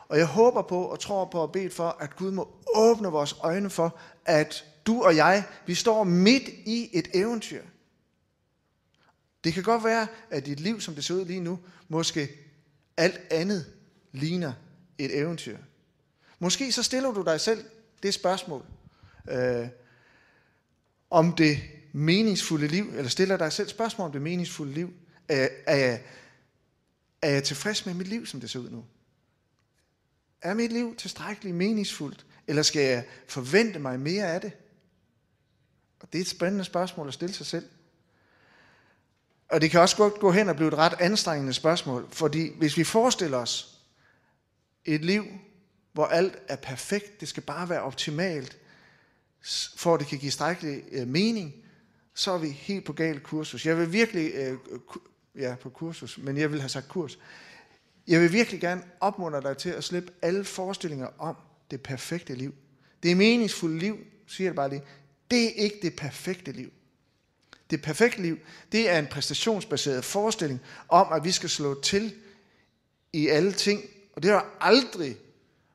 Og 0.09 0.19
jeg 0.19 0.27
håber 0.27 0.63
på 0.63 0.85
og 0.85 1.01
tror 1.01 1.25
på 1.25 1.39
og 1.39 1.53
beder 1.53 1.71
for, 1.71 1.97
at 2.01 2.17
Gud 2.17 2.31
må 2.31 2.49
åbne 2.75 3.09
vores 3.09 3.37
øjne 3.41 3.71
for, 3.71 3.99
at 4.25 4.65
du 4.87 5.03
og 5.03 5.17
jeg, 5.17 5.45
vi 5.67 5.75
står 5.75 6.05
midt 6.05 6.49
i 6.49 6.91
et 6.93 7.09
eventyr. 7.15 7.63
Det 9.45 9.55
kan 9.55 9.63
godt 9.63 9.85
være, 9.85 10.07
at 10.31 10.47
dit 10.47 10.61
liv, 10.61 10.81
som 10.81 10.95
det 10.95 11.05
ser 11.05 11.15
ud 11.15 11.25
lige 11.25 11.41
nu, 11.41 11.59
måske 11.89 12.31
alt 12.97 13.21
andet 13.31 13.67
ligner 14.13 14.53
et 14.99 15.19
eventyr. 15.19 15.59
Måske 16.39 16.73
så 16.73 16.83
stiller 16.83 17.11
du 17.11 17.23
dig 17.23 17.41
selv 17.41 17.65
det 18.03 18.15
spørgsmål, 18.15 18.65
øh, 19.31 19.69
om 21.11 21.33
det 21.33 21.59
meningsfulde 21.93 22.69
liv, 22.69 22.93
eller 22.97 23.09
stiller 23.09 23.37
dig 23.37 23.53
selv 23.53 23.69
spørgsmål 23.69 24.07
om 24.07 24.13
det 24.13 24.23
meningsfulde 24.23 24.73
liv. 24.73 24.95
Er, 25.29 25.49
er, 25.67 25.77
jeg, 25.77 26.03
er 27.23 27.31
jeg 27.31 27.45
tilfreds 27.45 27.87
med 27.87 27.95
mit 27.95 28.09
liv, 28.09 28.27
som 28.27 28.41
det 28.41 28.51
ser 28.51 28.59
ud 28.59 28.71
nu? 28.71 28.85
Er 30.43 30.55
mit 30.55 30.73
liv 30.73 30.97
tilstrækkeligt 30.97 31.57
meningsfuldt, 31.57 32.27
eller 32.47 32.63
skal 32.63 32.83
jeg 32.83 33.05
forvente 33.29 33.79
mig 33.79 34.01
mere 34.01 34.27
af 34.27 34.41
det? 34.41 34.53
Og 36.01 36.13
det 36.13 36.19
er 36.19 36.23
et 36.23 36.29
spændende 36.29 36.65
spørgsmål 36.65 37.09
at 37.09 37.15
stille 37.15 37.35
sig 37.35 37.47
selv. 37.47 37.69
Og 39.49 39.61
det 39.61 39.71
kan 39.71 39.81
også 39.81 39.97
godt 39.97 40.15
gå 40.15 40.31
hen 40.31 40.49
og 40.49 40.57
blive 40.57 40.69
et 40.69 40.75
ret 40.75 40.95
anstrengende 41.01 41.53
spørgsmål, 41.53 42.09
fordi 42.11 42.59
hvis 42.59 42.77
vi 42.77 42.85
forestiller 42.85 43.39
os 43.39 43.79
et 44.85 45.05
liv, 45.05 45.25
hvor 45.93 46.07
alt 46.07 46.39
er 46.49 46.57
perfekt, 46.57 47.21
det 47.21 47.29
skal 47.29 47.43
bare 47.43 47.69
være 47.69 47.83
optimalt, 47.83 48.59
for 49.77 49.95
at 49.95 50.01
det 50.01 50.09
kan 50.09 50.19
give 50.19 50.33
strækkelig 50.33 50.83
øh, 50.93 51.09
mening, 51.09 51.55
så 52.15 52.31
er 52.31 52.39
vi 52.39 52.49
helt 52.49 52.85
på 52.85 52.93
galt 52.93 53.23
kursus. 53.23 53.67
Jeg 53.67 53.79
vil 53.79 53.93
virkelig, 53.93 54.33
øh, 54.35 54.59
ja 55.35 55.55
på 55.55 55.71
kursus, 55.71 56.19
men 56.19 56.37
jeg 56.37 56.53
vil 56.53 56.61
have 56.61 56.69
sagt 56.69 56.89
kurs. 56.89 57.19
Jeg 58.09 58.21
vil 58.21 58.33
virkelig 58.33 58.61
gerne 58.61 58.83
opmuntre 59.01 59.41
dig 59.41 59.57
til 59.57 59.71
at 59.71 59.85
slippe 59.85 60.13
alle 60.23 60.45
forestillinger 60.45 61.09
om 61.19 61.37
det 61.71 61.83
perfekte 61.83 62.35
liv. 62.35 62.55
Det 63.03 63.17
meningsfulde 63.17 63.79
liv, 63.79 63.99
siger 64.27 64.49
jeg 64.49 64.55
bare 64.55 64.71
lige, 64.71 64.83
det 65.31 65.45
er 65.45 65.51
ikke 65.65 65.79
det 65.83 65.97
perfekte 65.97 66.53
liv. 66.53 66.71
Det 67.71 67.83
perfekte 67.83 68.23
liv, 68.23 68.39
det 68.73 68.91
er 68.91 68.99
en 68.99 69.07
præstationsbaseret 69.07 70.05
forestilling 70.05 70.61
om, 70.89 71.13
at 71.13 71.25
vi 71.25 71.31
skal 71.31 71.49
slå 71.49 71.81
til 71.81 72.15
i 73.13 73.29
alle 73.29 73.53
ting. 73.53 73.83
Og 74.17 74.23
det 74.23 74.31
har 74.31 74.57
aldrig 74.61 75.17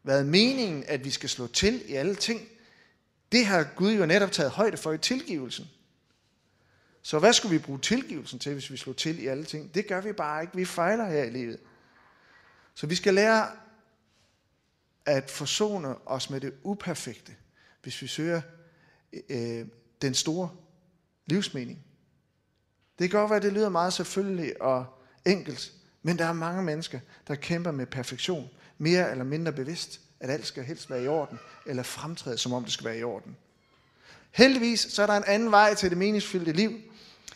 været 0.08 0.26
meningen, 0.26 0.84
at 0.88 1.06
vi 1.06 1.10
skal 1.10 1.30
slå 1.30 1.48
til 1.48 1.82
i 1.90 1.94
alle 1.94 2.16
ting. 2.16 2.42
Det 3.32 3.46
har 3.46 3.68
Gud 3.76 3.94
jo 3.94 4.06
netop 4.06 4.32
taget 4.32 4.52
højde 4.52 4.78
for 4.78 4.94
i 4.94 4.98
tilgivelsen. 4.98 5.66
Så 7.02 7.20
hvad 7.20 7.34
skulle 7.34 7.58
vi 7.58 7.64
bruge 7.64 7.80
tilgivelsen 7.80 8.40
til, 8.40 8.54
hvis 8.54 8.72
vi 8.72 8.78
slår 8.78 8.94
til 8.94 9.20
i 9.24 9.28
alle 9.28 9.44
ting? 9.44 9.74
Det 9.74 9.88
gør 9.88 10.02
vi 10.02 10.14
bare 10.14 10.42
ikke. 10.42 10.56
Vi 10.56 10.66
fejler 10.66 11.10
her 11.10 11.24
i 11.24 11.30
livet. 11.30 11.60
Så 12.74 12.88
vi 12.88 12.96
skal 12.96 13.14
lære 13.14 13.48
at 15.06 15.32
forsone 15.32 16.08
os 16.08 16.30
med 16.30 16.42
det 16.42 16.54
uperfekte, 16.64 17.36
hvis 17.84 18.02
vi 18.02 18.08
søger 18.08 18.42
øh, 19.30 19.66
den 20.02 20.14
store 20.14 20.50
livsmening. 21.26 21.80
Det 23.00 23.12
kan 23.12 23.20
godt 23.20 23.30
være, 23.30 23.38
at 23.38 23.44
det 23.44 23.54
lyder 23.54 23.70
meget 23.70 23.94
selvfølgelig 23.94 24.62
og 24.62 24.86
enkelt, 25.26 25.74
men 26.04 26.18
der 26.18 26.26
er 26.26 26.34
mange 26.34 26.64
mennesker, 26.64 27.00
der 27.28 27.36
kæmper 27.36 27.72
med 27.72 27.86
perfektion, 27.86 28.50
mere 28.78 29.12
eller 29.12 29.24
mindre 29.24 29.52
bevidst, 29.52 30.00
at 30.20 30.30
alt 30.30 30.48
skal 30.48 30.64
helst 30.64 30.90
være 30.90 31.04
i 31.04 31.08
orden, 31.08 31.40
eller 31.66 31.84
fremtræde, 31.84 32.38
som 32.38 32.54
om 32.54 32.64
det 32.64 32.74
skal 32.74 32.86
være 32.86 32.98
i 32.98 33.04
orden. 33.04 33.36
Heldigvis 34.32 34.80
så 34.80 35.02
er 35.02 35.08
der 35.08 35.14
en 35.14 35.24
anden 35.28 35.52
vej 35.52 35.74
til 35.74 35.90
det 35.90 35.98
meningsfyldte 35.98 36.52
liv, 36.52 36.72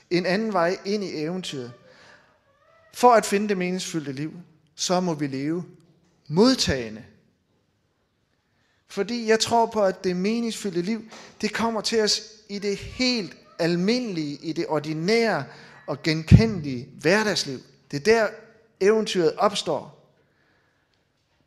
en 0.10 0.25
anden 0.25 0.53
vej 0.53 0.77
ind 0.86 1.03
i 1.03 1.24
eventyret. 1.24 1.74
For 2.93 3.13
at 3.13 3.25
finde 3.25 3.50
det 3.50 3.57
meningsfyldte 3.57 4.12
liv, 4.12 4.33
så 4.75 5.00
må 5.00 5.13
vi 5.13 5.27
leve 5.27 5.65
modtagende. 6.27 7.03
Fordi 8.88 9.27
jeg 9.27 9.39
tror 9.39 9.65
på, 9.65 9.83
at 9.83 10.03
det 10.03 10.15
meningsfyldte 10.15 10.81
liv, 10.81 11.03
det 11.41 11.53
kommer 11.53 11.81
til 11.81 12.01
os 12.01 12.21
i 12.50 12.60
det 12.60 12.77
helt 12.77 13.38
almindelige, 13.60 14.36
i 14.36 14.53
det 14.53 14.65
ordinære 14.67 15.45
og 15.88 16.03
genkendelige 16.03 16.89
hverdagsliv. 17.01 17.60
Det 17.91 18.07
er 18.07 18.13
der 18.13 18.27
eventyret 18.79 19.33
opstår. 19.38 20.00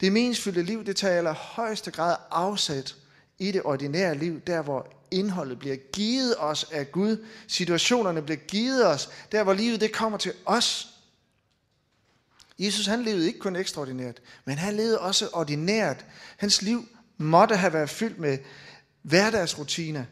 Det 0.00 0.12
meningsfyldte 0.12 0.62
liv, 0.62 0.84
det 0.84 0.96
tager 0.96 1.30
i 1.30 1.34
højeste 1.34 1.90
grad 1.90 2.16
afsat 2.30 2.96
i 3.38 3.52
det 3.52 3.62
ordinære 3.62 4.18
liv, 4.18 4.40
der 4.40 4.62
hvor 4.62 4.88
indholdet 5.10 5.58
bliver 5.58 5.76
givet 5.76 6.34
os 6.38 6.64
af 6.72 6.92
Gud, 6.92 7.26
situationerne 7.46 8.22
bliver 8.22 8.38
givet 8.38 8.86
os, 8.86 9.10
der 9.32 9.42
hvor 9.42 9.52
livet 9.52 9.80
det 9.80 9.92
kommer 9.92 10.18
til 10.18 10.32
os. 10.46 10.88
Jesus 12.58 12.86
han 12.86 13.02
levede 13.02 13.26
ikke 13.26 13.38
kun 13.38 13.56
ekstraordinært, 13.56 14.22
men 14.44 14.58
han 14.58 14.74
levede 14.74 15.00
også 15.00 15.28
ordinært. 15.32 16.04
Hans 16.36 16.62
liv 16.62 16.88
måtte 17.16 17.56
have 17.56 17.72
været 17.72 17.90
fyldt 17.90 18.18
med 18.18 18.38
hverdagsrutiner. 19.02 20.04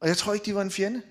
Og 0.00 0.08
jeg 0.08 0.16
tror 0.16 0.32
ikke, 0.32 0.46
de 0.46 0.54
var 0.54 0.62
en 0.62 0.70
fjende. 0.70 1.02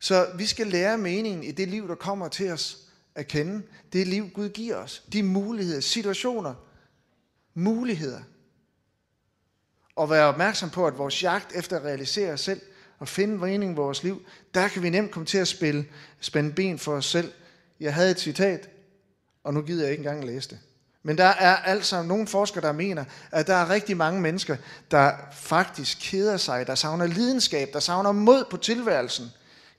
Så 0.00 0.30
vi 0.36 0.46
skal 0.46 0.66
lære 0.66 0.98
meningen 0.98 1.44
i 1.44 1.50
det 1.52 1.68
liv, 1.68 1.88
der 1.88 1.94
kommer 1.94 2.28
til 2.28 2.50
os 2.50 2.83
at 3.14 3.28
kende. 3.28 3.62
Det 3.92 4.06
liv, 4.06 4.30
Gud 4.30 4.48
giver 4.48 4.76
os. 4.76 5.02
De 5.12 5.22
muligheder, 5.22 5.80
situationer, 5.80 6.54
muligheder. 7.54 8.20
Og 9.96 10.10
være 10.10 10.24
opmærksom 10.24 10.70
på, 10.70 10.86
at 10.86 10.98
vores 10.98 11.22
jagt 11.22 11.52
efter 11.54 11.76
at 11.76 11.84
realisere 11.84 12.32
os 12.32 12.40
selv 12.40 12.60
og 12.98 13.08
finde 13.08 13.38
mening 13.38 13.72
i 13.72 13.74
vores 13.74 14.02
liv, 14.02 14.22
der 14.54 14.68
kan 14.68 14.82
vi 14.82 14.90
nemt 14.90 15.10
komme 15.10 15.26
til 15.26 15.38
at 15.38 15.48
spille, 15.48 15.86
spænde 16.20 16.52
ben 16.52 16.78
for 16.78 16.92
os 16.94 17.06
selv. 17.06 17.32
Jeg 17.80 17.94
havde 17.94 18.10
et 18.10 18.20
citat, 18.20 18.68
og 19.44 19.54
nu 19.54 19.62
gider 19.62 19.82
jeg 19.82 19.90
ikke 19.90 20.00
engang 20.00 20.24
læse 20.24 20.50
det. 20.50 20.58
Men 21.02 21.18
der 21.18 21.24
er 21.24 21.56
altså 21.56 22.02
nogle 22.02 22.26
forskere, 22.26 22.62
der 22.62 22.72
mener, 22.72 23.04
at 23.30 23.46
der 23.46 23.54
er 23.54 23.70
rigtig 23.70 23.96
mange 23.96 24.20
mennesker, 24.20 24.56
der 24.90 25.12
faktisk 25.32 25.98
keder 26.00 26.36
sig, 26.36 26.66
der 26.66 26.74
savner 26.74 27.06
lidenskab, 27.06 27.68
der 27.72 27.80
savner 27.80 28.12
mod 28.12 28.44
på 28.50 28.56
tilværelsen. 28.56 29.30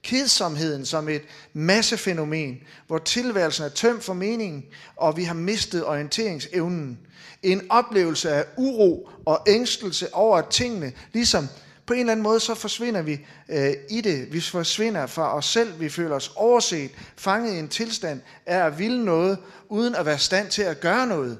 Kedsomheden 0.05 0.85
som 0.85 1.09
et 1.09 1.21
massefænomen, 1.53 2.57
hvor 2.87 2.97
tilværelsen 2.97 3.65
er 3.65 3.69
tømt 3.69 4.03
for 4.03 4.13
mening, 4.13 4.65
og 4.95 5.17
vi 5.17 5.23
har 5.23 5.33
mistet 5.33 5.85
orienteringsevnen. 5.85 6.99
En 7.43 7.61
oplevelse 7.69 8.31
af 8.31 8.45
uro 8.57 9.09
og 9.25 9.41
ængstelse 9.47 10.13
over 10.13 10.41
tingene, 10.41 10.93
ligesom 11.13 11.47
på 11.85 11.93
en 11.93 11.99
eller 11.99 12.11
anden 12.11 12.23
måde, 12.23 12.39
så 12.39 12.55
forsvinder 12.55 13.01
vi 13.01 13.19
øh, 13.49 13.73
i 13.89 14.01
det. 14.01 14.33
Vi 14.33 14.41
forsvinder 14.41 15.07
fra 15.07 15.37
os 15.37 15.45
selv. 15.45 15.79
Vi 15.79 15.89
føler 15.89 16.15
os 16.15 16.31
overset, 16.35 16.91
fanget 17.17 17.53
i 17.53 17.59
en 17.59 17.67
tilstand 17.67 18.21
af 18.45 18.65
at 18.65 18.79
ville 18.79 19.05
noget, 19.05 19.37
uden 19.69 19.95
at 19.95 20.05
være 20.05 20.19
stand 20.19 20.49
til 20.49 20.61
at 20.61 20.79
gøre 20.79 21.07
noget. 21.07 21.37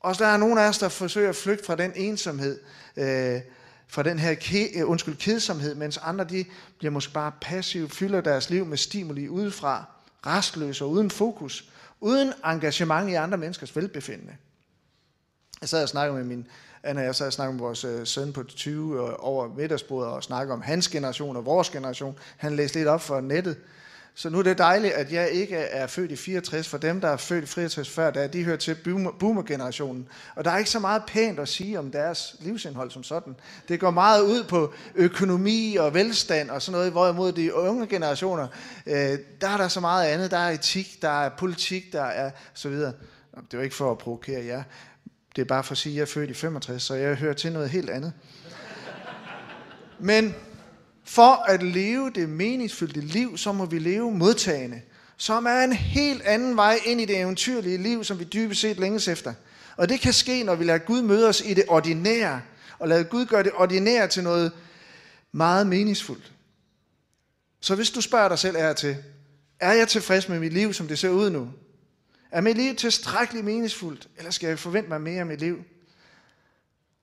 Og 0.00 0.18
der 0.18 0.26
er 0.26 0.36
nogle 0.36 0.62
af 0.62 0.68
os, 0.68 0.78
der 0.78 0.88
forsøger 0.88 1.28
at 1.28 1.36
flygte 1.36 1.64
fra 1.64 1.76
den 1.76 1.92
ensomhed, 1.94 2.60
øh, 2.96 3.40
fra 3.94 4.02
den 4.02 4.18
her 4.18 4.34
ke, 4.34 4.78
øh, 4.78 4.90
undskyld, 4.90 5.16
kedsomhed, 5.16 5.74
mens 5.74 5.96
andre 5.96 6.24
de 6.24 6.44
bliver 6.78 6.90
måske 6.90 7.12
bare 7.12 7.32
passive, 7.40 7.88
fylder 7.88 8.20
deres 8.20 8.50
liv 8.50 8.66
med 8.66 8.76
stimuli 8.76 9.28
udefra, 9.28 9.84
restløse 10.26 10.84
og 10.84 10.90
uden 10.90 11.10
fokus, 11.10 11.70
uden 12.00 12.32
engagement 12.44 13.10
i 13.10 13.14
andre 13.14 13.38
menneskers 13.38 13.76
velbefindende. 13.76 14.36
Jeg 15.60 15.68
sad 15.68 15.82
og 15.82 15.88
snakkede 15.88 16.16
med 16.16 16.24
min 16.24 16.46
Anna 16.82 17.02
jeg 17.02 17.14
sad 17.14 17.26
og 17.26 17.32
snakkede 17.32 17.54
med 17.54 17.64
vores 17.64 17.84
øh, 17.84 18.06
søn 18.06 18.32
på 18.32 18.42
20 18.42 19.08
øh, 19.08 19.14
over 19.18 19.48
middagsbordet 19.48 20.12
og 20.12 20.22
snakkede 20.22 20.52
om 20.52 20.62
hans 20.62 20.88
generation 20.88 21.36
og 21.36 21.44
vores 21.44 21.70
generation. 21.70 22.18
Han 22.36 22.56
læste 22.56 22.78
lidt 22.78 22.88
op 22.88 23.00
for 23.00 23.20
nettet. 23.20 23.56
Så 24.16 24.30
nu 24.30 24.38
er 24.38 24.42
det 24.42 24.58
dejligt, 24.58 24.92
at 24.92 25.12
jeg 25.12 25.30
ikke 25.30 25.56
er 25.56 25.86
født 25.86 26.10
i 26.10 26.16
64, 26.16 26.68
for 26.68 26.78
dem, 26.78 27.00
der 27.00 27.08
er 27.08 27.16
født 27.16 27.44
i 27.44 27.46
64 27.46 27.90
før, 27.90 28.10
der, 28.10 28.26
de 28.26 28.44
hører 28.44 28.56
til 28.56 28.76
boomer-generationen. 29.18 30.08
Og 30.34 30.44
der 30.44 30.50
er 30.50 30.58
ikke 30.58 30.70
så 30.70 30.78
meget 30.78 31.02
pænt 31.06 31.38
at 31.38 31.48
sige 31.48 31.78
om 31.78 31.90
deres 31.90 32.36
livsindhold 32.40 32.90
som 32.90 33.02
sådan. 33.02 33.36
Det 33.68 33.80
går 33.80 33.90
meget 33.90 34.22
ud 34.22 34.44
på 34.44 34.72
økonomi 34.94 35.76
og 35.76 35.94
velstand 35.94 36.50
og 36.50 36.62
sådan 36.62 36.78
noget, 36.78 36.92
hvorimod 36.92 37.32
de 37.32 37.54
unge 37.54 37.86
generationer, 37.86 38.48
øh, 38.86 39.18
der 39.40 39.48
er 39.48 39.56
der 39.56 39.68
så 39.68 39.80
meget 39.80 40.06
andet. 40.06 40.30
Der 40.30 40.38
er 40.38 40.50
etik, 40.50 41.02
der 41.02 41.24
er 41.24 41.28
politik, 41.38 41.92
der 41.92 42.04
er 42.04 42.30
så 42.54 42.68
videre. 42.68 42.92
Det 43.50 43.58
var 43.58 43.64
ikke 43.64 43.76
for 43.76 43.90
at 43.90 43.98
provokere 43.98 44.44
jer. 44.44 44.62
Det 45.36 45.42
er 45.42 45.46
bare 45.46 45.64
for 45.64 45.72
at 45.72 45.78
sige, 45.78 45.92
at 45.92 45.96
jeg 45.96 46.02
er 46.02 46.06
født 46.06 46.30
i 46.30 46.34
65, 46.34 46.82
så 46.82 46.94
jeg 46.94 47.16
hører 47.16 47.34
til 47.34 47.52
noget 47.52 47.70
helt 47.70 47.90
andet. 47.90 48.12
Men 49.98 50.34
for 51.04 51.44
at 51.50 51.62
leve 51.62 52.10
det 52.10 52.28
meningsfyldte 52.28 53.00
liv, 53.00 53.38
så 53.38 53.52
må 53.52 53.66
vi 53.66 53.78
leve 53.78 54.12
modtagende, 54.12 54.80
som 55.16 55.46
er 55.46 55.60
en 55.60 55.72
helt 55.72 56.22
anden 56.22 56.56
vej 56.56 56.78
ind 56.84 57.00
i 57.00 57.04
det 57.04 57.18
eventyrlige 57.18 57.78
liv, 57.78 58.04
som 58.04 58.18
vi 58.18 58.24
dybest 58.24 58.60
set 58.60 58.78
længes 58.78 59.08
efter. 59.08 59.34
Og 59.76 59.88
det 59.88 60.00
kan 60.00 60.12
ske, 60.12 60.42
når 60.42 60.54
vi 60.54 60.64
lader 60.64 60.78
Gud 60.78 61.02
møde 61.02 61.28
os 61.28 61.42
i 61.46 61.54
det 61.54 61.64
ordinære, 61.68 62.42
og 62.78 62.88
lader 62.88 63.02
Gud 63.02 63.26
gøre 63.26 63.42
det 63.42 63.52
ordinære 63.54 64.08
til 64.08 64.22
noget 64.22 64.52
meget 65.32 65.66
meningsfuldt. 65.66 66.32
Så 67.60 67.74
hvis 67.74 67.90
du 67.90 68.00
spørger 68.00 68.28
dig 68.28 68.38
selv 68.38 68.56
er 68.58 68.72
til, 68.72 68.96
er 69.60 69.72
jeg 69.72 69.88
tilfreds 69.88 70.28
med 70.28 70.40
mit 70.40 70.52
liv, 70.52 70.72
som 70.72 70.88
det 70.88 70.98
ser 70.98 71.08
ud 71.08 71.30
nu? 71.30 71.50
Er 72.30 72.40
mit 72.40 72.56
liv 72.56 72.74
tilstrækkeligt 72.74 73.44
meningsfuldt, 73.44 74.08
eller 74.18 74.30
skal 74.30 74.48
jeg 74.48 74.58
forvente 74.58 74.88
mig 74.88 75.00
mere 75.00 75.20
af 75.20 75.26
mit 75.26 75.40
liv? 75.40 75.64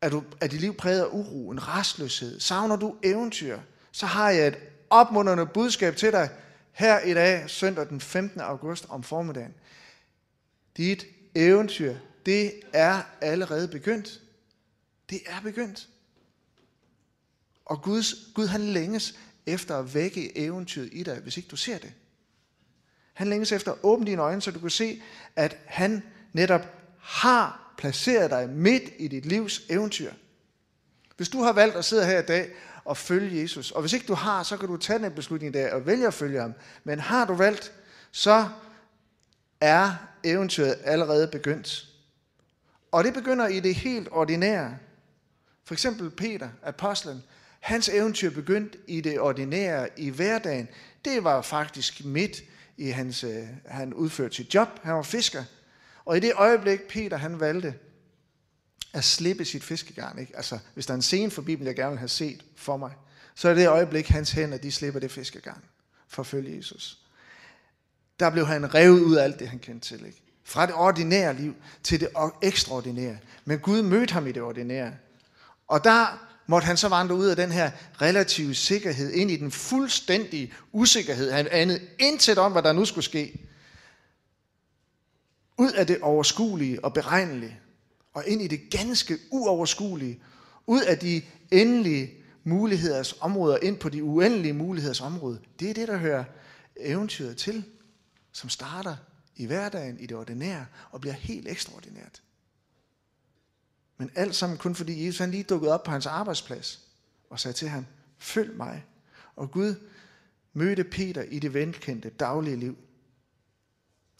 Er, 0.01 0.09
du, 0.09 0.23
er 0.41 0.47
dit 0.47 0.61
liv 0.61 0.75
præget 0.75 1.01
af 1.01 1.07
uro, 1.11 1.51
en 1.51 1.67
restløshed? 1.67 2.39
Savner 2.39 2.75
du 2.75 2.95
eventyr? 3.03 3.57
Så 3.91 4.05
har 4.05 4.29
jeg 4.29 4.47
et 4.47 4.57
opmunderende 4.89 5.45
budskab 5.45 5.95
til 5.95 6.11
dig 6.11 6.29
her 6.71 6.99
i 6.99 7.13
dag, 7.13 7.49
søndag 7.49 7.89
den 7.89 8.01
15. 8.01 8.41
august 8.41 8.85
om 8.89 9.03
formiddagen. 9.03 9.53
Dit 10.77 11.05
eventyr, 11.35 11.95
det 12.25 12.53
er 12.73 13.01
allerede 13.21 13.67
begyndt. 13.67 14.21
Det 15.09 15.21
er 15.25 15.41
begyndt. 15.41 15.87
Og 17.65 17.81
Guds, 17.81 18.15
Gud 18.33 18.47
han 18.47 18.61
længes 18.61 19.19
efter 19.45 19.77
at 19.77 19.93
vække 19.93 20.37
eventyret 20.37 20.89
i 20.91 21.03
dig, 21.03 21.19
hvis 21.19 21.37
ikke 21.37 21.49
du 21.49 21.55
ser 21.55 21.77
det. 21.77 21.93
Han 23.13 23.27
længes 23.27 23.51
efter 23.51 23.71
at 23.71 23.77
åbne 23.83 24.05
dine 24.05 24.21
øjne, 24.21 24.41
så 24.41 24.51
du 24.51 24.59
kan 24.59 24.69
se, 24.69 25.01
at 25.35 25.57
han 25.65 26.03
netop 26.33 26.61
har 26.99 27.73
placeret 27.77 28.31
dig 28.31 28.49
midt 28.49 28.83
i 28.99 29.07
dit 29.07 29.25
livs 29.25 29.61
eventyr. 29.69 30.11
Hvis 31.17 31.29
du 31.29 31.41
har 31.41 31.53
valgt 31.53 31.75
at 31.75 31.85
sidde 31.85 32.05
her 32.05 32.19
i 32.23 32.25
dag 32.25 32.49
og 32.85 32.97
følge 32.97 33.41
Jesus, 33.41 33.71
og 33.71 33.81
hvis 33.81 33.93
ikke 33.93 34.05
du 34.05 34.13
har, 34.13 34.43
så 34.43 34.57
kan 34.57 34.67
du 34.67 34.77
tage 34.77 34.99
den 34.99 35.11
beslutning 35.11 35.55
i 35.55 35.57
dag 35.59 35.73
og 35.73 35.85
vælge 35.85 36.07
at 36.07 36.13
følge 36.13 36.41
ham. 36.41 36.53
Men 36.83 36.99
har 36.99 37.25
du 37.25 37.33
valgt, 37.33 37.73
så 38.11 38.47
er 39.61 39.95
eventyret 40.23 40.77
allerede 40.83 41.27
begyndt. 41.27 41.87
Og 42.91 43.03
det 43.03 43.13
begynder 43.13 43.47
i 43.47 43.59
det 43.59 43.75
helt 43.75 44.07
ordinære. 44.11 44.77
For 45.63 45.73
eksempel 45.73 46.09
Peter, 46.09 46.49
apostlen, 46.63 47.23
hans 47.59 47.89
eventyr 47.89 48.29
begyndte 48.29 48.77
i 48.87 49.01
det 49.01 49.19
ordinære, 49.19 49.87
i 49.97 50.09
hverdagen. 50.09 50.67
Det 51.05 51.23
var 51.23 51.41
faktisk 51.41 52.05
midt 52.05 52.43
i 52.77 52.89
hans, 52.89 53.23
øh, 53.23 53.43
han 53.65 53.93
udførte 53.93 54.35
sit 54.35 54.53
job. 54.53 54.67
Han 54.83 54.95
var 54.95 55.01
fisker. 55.01 55.43
Og 56.05 56.17
i 56.17 56.19
det 56.19 56.33
øjeblik, 56.35 56.81
Peter 56.81 57.17
han 57.17 57.39
valgte 57.39 57.73
at 58.93 59.03
slippe 59.03 59.45
sit 59.45 59.63
fiskegarn, 59.63 60.19
ikke? 60.19 60.35
altså 60.35 60.59
hvis 60.73 60.85
der 60.85 60.93
er 60.93 60.95
en 60.95 61.01
scene 61.01 61.31
for 61.31 61.41
Bibelen, 61.41 61.67
jeg 61.67 61.75
gerne 61.75 61.89
vil 61.89 61.99
have 61.99 62.07
set 62.07 62.45
for 62.55 62.77
mig, 62.77 62.91
så 63.35 63.49
er 63.49 63.53
det 63.53 63.67
øjeblik, 63.67 64.07
hans 64.07 64.31
hænder, 64.31 64.57
de 64.57 64.71
slipper 64.71 64.99
det 64.99 65.11
fiskegarn 65.11 65.61
for 66.07 66.21
at 66.21 66.27
følge 66.27 66.57
Jesus. 66.57 66.97
Der 68.19 68.29
blev 68.29 68.47
han 68.47 68.73
revet 68.73 68.99
ud 68.99 69.15
af 69.15 69.23
alt 69.23 69.39
det, 69.39 69.47
han 69.47 69.59
kendte 69.59 69.87
til. 69.87 70.05
Ikke? 70.05 70.21
Fra 70.43 70.65
det 70.65 70.75
ordinære 70.75 71.33
liv 71.33 71.55
til 71.83 71.99
det 71.99 72.09
ekstraordinære. 72.41 73.17
Men 73.45 73.59
Gud 73.59 73.81
mødte 73.81 74.13
ham 74.13 74.27
i 74.27 74.31
det 74.31 74.41
ordinære. 74.41 74.93
Og 75.67 75.83
der 75.83 76.27
måtte 76.47 76.65
han 76.65 76.77
så 76.77 76.89
vandre 76.89 77.15
ud 77.15 77.25
af 77.25 77.35
den 77.35 77.51
her 77.51 77.71
relative 78.01 78.55
sikkerhed, 78.55 79.11
ind 79.11 79.31
i 79.31 79.37
den 79.37 79.51
fuldstændige 79.51 80.53
usikkerhed. 80.71 81.31
Han 81.31 81.47
anede 81.51 81.81
intet 81.99 82.37
om, 82.37 82.51
hvad 82.51 82.63
der 82.63 82.73
nu 82.73 82.85
skulle 82.85 83.05
ske. 83.05 83.47
Ud 85.57 85.71
af 85.71 85.87
det 85.87 86.01
overskuelige 86.01 86.85
og 86.85 86.93
beregnelige, 86.93 87.59
og 88.13 88.23
ind 88.27 88.41
i 88.41 88.47
det 88.47 88.69
ganske 88.69 89.17
uoverskuelige. 89.31 90.19
Ud 90.67 90.81
af 90.81 90.99
de 90.99 91.21
endelige 91.51 92.13
muligheders 92.43 93.13
områder, 93.19 93.57
ind 93.57 93.77
på 93.77 93.89
de 93.89 94.03
uendelige 94.03 94.53
muligheders 94.53 95.01
område. 95.01 95.39
Det 95.59 95.69
er 95.69 95.73
det, 95.73 95.87
der 95.87 95.97
hører 95.97 96.23
eventyret 96.75 97.37
til, 97.37 97.63
som 98.31 98.49
starter 98.49 98.95
i 99.35 99.45
hverdagen, 99.45 99.99
i 99.99 100.05
det 100.05 100.17
ordinære, 100.17 100.65
og 100.91 101.01
bliver 101.01 101.13
helt 101.13 101.47
ekstraordinært. 101.47 102.21
Men 103.97 104.11
alt 104.15 104.35
sammen 104.35 104.57
kun 104.57 104.75
fordi 104.75 105.05
Jesus 105.05 105.19
han 105.19 105.31
lige 105.31 105.43
dukkede 105.43 105.73
op 105.73 105.83
på 105.83 105.91
hans 105.91 106.05
arbejdsplads 106.05 106.81
og 107.29 107.39
sagde 107.39 107.57
til 107.57 107.67
ham, 107.69 107.85
følg 108.17 108.57
mig. 108.57 108.85
Og 109.35 109.51
Gud 109.51 109.75
mødte 110.53 110.83
Peter 110.83 111.21
i 111.21 111.39
det 111.39 111.53
velkendte 111.53 112.09
daglige 112.09 112.55
liv. 112.55 112.77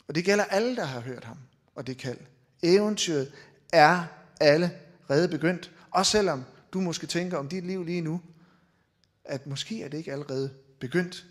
Og 0.08 0.16
det 0.16 0.26
gælder 0.26 0.44
alle, 0.44 0.76
der 0.76 0.86
har 0.86 1.00
hørt 1.00 1.24
ham 1.24 1.38
og 1.76 1.88
det 1.88 1.98
kald. 1.98 2.20
Eventyret 2.64 3.32
er 3.72 4.04
allerede 4.40 5.28
begyndt. 5.28 5.72
Også 5.92 6.12
selvom 6.12 6.44
du 6.74 6.82
måske 6.82 7.08
tænker 7.08 7.38
om 7.38 7.48
dit 7.48 7.66
liv 7.66 7.84
lige 7.84 8.02
nu, 8.02 8.22
at 9.26 9.48
måske 9.48 9.84
er 9.84 9.88
det 9.88 9.98
ikke 9.98 10.12
allerede 10.12 10.54
begyndt. 10.80 11.26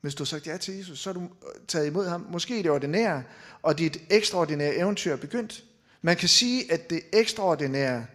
Hvis 0.00 0.14
du 0.14 0.22
har 0.22 0.26
sagt 0.26 0.46
ja 0.46 0.56
til 0.56 0.76
Jesus, 0.76 0.98
så 0.98 1.10
er 1.10 1.14
du 1.14 1.22
øh, 1.22 1.66
taget 1.68 1.86
imod 1.86 2.08
ham. 2.08 2.26
Måske 2.30 2.56
det 2.62 2.70
ordinære, 2.70 3.24
og 3.62 3.78
dit 3.78 4.00
ekstraordinære 4.10 4.76
eventyr 4.76 5.12
er 5.12 5.16
begyndt. 5.16 5.64
Man 6.02 6.16
kan 6.16 6.28
sige, 6.28 6.72
at 6.72 6.90
det 6.90 7.02
ekstraordinære 7.12 8.06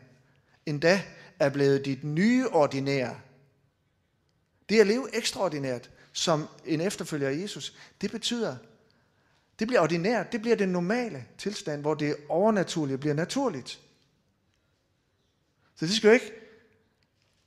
endda 0.65 1.01
er 1.39 1.49
blevet 1.49 1.85
dit 1.85 2.03
nye 2.03 2.47
ordinære. 2.49 3.15
Det 4.69 4.79
at 4.79 4.87
leve 4.87 5.15
ekstraordinært 5.15 5.89
som 6.13 6.47
en 6.65 6.81
efterfølger 6.81 7.29
af 7.29 7.33
Jesus, 7.41 7.75
det 8.01 8.11
betyder, 8.11 8.57
det 9.59 9.67
bliver 9.67 9.81
ordinært, 9.81 10.31
det 10.31 10.41
bliver 10.41 10.55
den 10.55 10.69
normale 10.69 11.25
tilstand, 11.37 11.81
hvor 11.81 11.93
det 11.93 12.15
overnaturlige 12.29 12.97
bliver 12.97 13.13
naturligt. 13.13 13.79
Så 15.75 15.85
det 15.85 15.95
skal 15.95 16.07
jo 16.07 16.13
ikke 16.13 16.31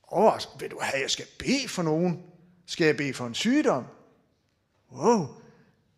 overraske. 0.03 0.51
Vil 0.59 0.71
du 0.71 0.79
have, 0.81 1.01
jeg 1.01 1.11
skal 1.11 1.25
bede 1.39 1.67
for 1.67 1.83
nogen? 1.83 2.23
Skal 2.65 2.85
jeg 2.85 2.97
bede 2.97 3.13
for 3.13 3.27
en 3.27 3.33
sygdom? 3.33 3.83
Wow. 4.91 5.27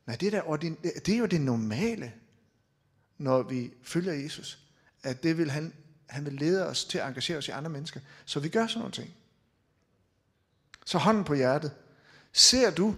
Nej, 0.05 0.15
det, 0.15 0.31
der, 0.31 0.57
det 1.05 1.09
er 1.09 1.17
jo 1.17 1.25
det 1.25 1.41
normale 1.41 2.13
når 3.19 3.43
vi 3.43 3.73
følger 3.83 4.13
Jesus, 4.13 4.59
at 5.03 5.23
det 5.23 5.37
vil 5.37 5.51
han, 5.51 5.73
han 6.07 6.25
vil 6.25 6.33
lede 6.33 6.67
os 6.67 6.85
til 6.85 6.97
at 6.97 7.07
engagere 7.07 7.37
os 7.37 7.47
i 7.47 7.51
andre 7.51 7.69
mennesker. 7.69 7.99
Så 8.25 8.39
vi 8.39 8.49
gør 8.49 8.67
sådan 8.67 8.79
nogle 8.79 8.91
ting. 8.91 9.13
Så 10.85 10.97
hånden 10.97 11.23
på 11.23 11.33
hjertet. 11.33 11.71
Ser 12.33 12.71
du 12.71 12.95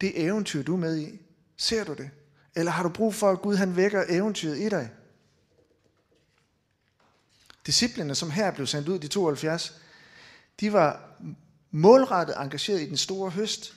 det 0.00 0.24
eventyr, 0.24 0.62
du 0.62 0.74
er 0.74 0.78
med 0.78 0.98
i? 0.98 1.20
Ser 1.56 1.84
du 1.84 1.94
det? 1.94 2.10
Eller 2.54 2.72
har 2.72 2.82
du 2.82 2.88
brug 2.88 3.14
for, 3.14 3.30
at 3.30 3.42
Gud 3.42 3.56
han 3.56 3.76
vækker 3.76 4.04
eventyret 4.08 4.58
i 4.58 4.68
dig? 4.68 4.90
Disciplene, 7.66 8.14
som 8.14 8.30
her 8.30 8.50
blev 8.50 8.66
sendt 8.66 8.88
ud, 8.88 8.98
de 8.98 9.08
72, 9.08 9.80
de 10.60 10.72
var 10.72 11.18
målrettet 11.70 12.36
engageret 12.38 12.80
i 12.80 12.88
den 12.88 12.96
store 12.96 13.30
høst, 13.30 13.74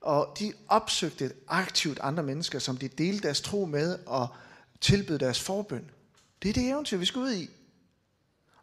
og 0.00 0.36
de 0.38 0.52
opsøgte 0.68 1.32
aktivt 1.48 1.98
andre 2.02 2.22
mennesker, 2.22 2.58
som 2.58 2.76
de 2.76 2.88
delte 2.88 3.22
deres 3.22 3.40
tro 3.40 3.64
med, 3.64 3.98
og 4.06 4.28
tilbød 4.80 5.18
deres 5.18 5.40
forbøn. 5.40 5.90
Det 6.42 6.48
er 6.48 6.52
det 6.52 6.68
eventyr, 6.68 6.96
vi 6.96 7.04
skal 7.04 7.18
ud 7.18 7.32
i. 7.32 7.50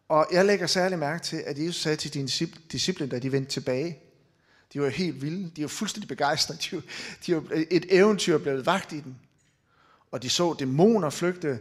Og 0.08 0.26
jeg 0.32 0.44
lægger 0.44 0.66
særlig 0.66 0.98
mærke 0.98 1.24
til, 1.24 1.36
at 1.36 1.58
Jesus 1.58 1.82
sagde 1.82 1.96
til 1.96 2.14
dine 2.14 2.28
disciple, 2.72 3.06
da 3.06 3.18
de 3.18 3.32
vendte 3.32 3.50
tilbage, 3.50 3.98
de 4.72 4.80
var 4.80 4.88
helt 4.88 5.22
vilde, 5.22 5.50
de 5.56 5.62
var 5.62 5.68
fuldstændig 5.68 6.08
begejstrede, 6.08 6.58
de 6.58 6.76
var, 6.76 6.82
de 7.26 7.34
var, 7.34 7.66
et 7.70 7.86
eventyr 7.88 8.38
blev 8.38 8.66
vagt 8.66 8.92
i 8.92 9.00
dem. 9.00 9.14
Og 10.16 10.22
de 10.22 10.30
så 10.30 10.56
dæmoner 10.58 11.10
flygte, 11.10 11.58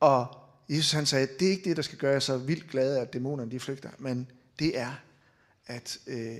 og 0.00 0.36
Jesus 0.68 0.92
han 0.92 1.06
sagde, 1.06 1.28
det 1.38 1.46
er 1.46 1.50
ikke 1.50 1.68
det, 1.68 1.76
der 1.76 1.82
skal 1.82 1.98
gøre 1.98 2.12
jer 2.12 2.18
så 2.18 2.38
vildt 2.38 2.70
glade, 2.70 3.00
at 3.00 3.12
dæmonerne 3.12 3.50
de 3.50 3.60
flygter, 3.60 3.90
men 3.98 4.30
det 4.58 4.78
er, 4.78 4.92
at, 5.66 5.98
øh, 6.06 6.36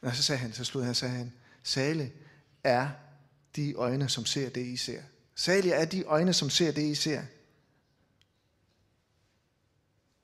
når 0.00 0.10
så 0.10 0.22
sagde 0.22 0.38
han, 0.38 0.52
så 0.52 0.64
slog 0.64 0.84
han, 0.84 0.94
sagde 0.94 1.14
han, 1.14 1.32
sale 1.62 2.12
er 2.64 2.88
de 3.56 3.74
øjne, 3.74 4.08
som 4.08 4.24
ser 4.24 4.50
det, 4.50 4.66
I 4.66 4.76
ser. 4.76 5.02
Salige 5.34 5.74
er 5.74 5.84
de 5.84 6.04
øjne, 6.04 6.32
som 6.32 6.50
ser 6.50 6.72
det, 6.72 6.82
I 6.82 6.94
ser. 6.94 7.22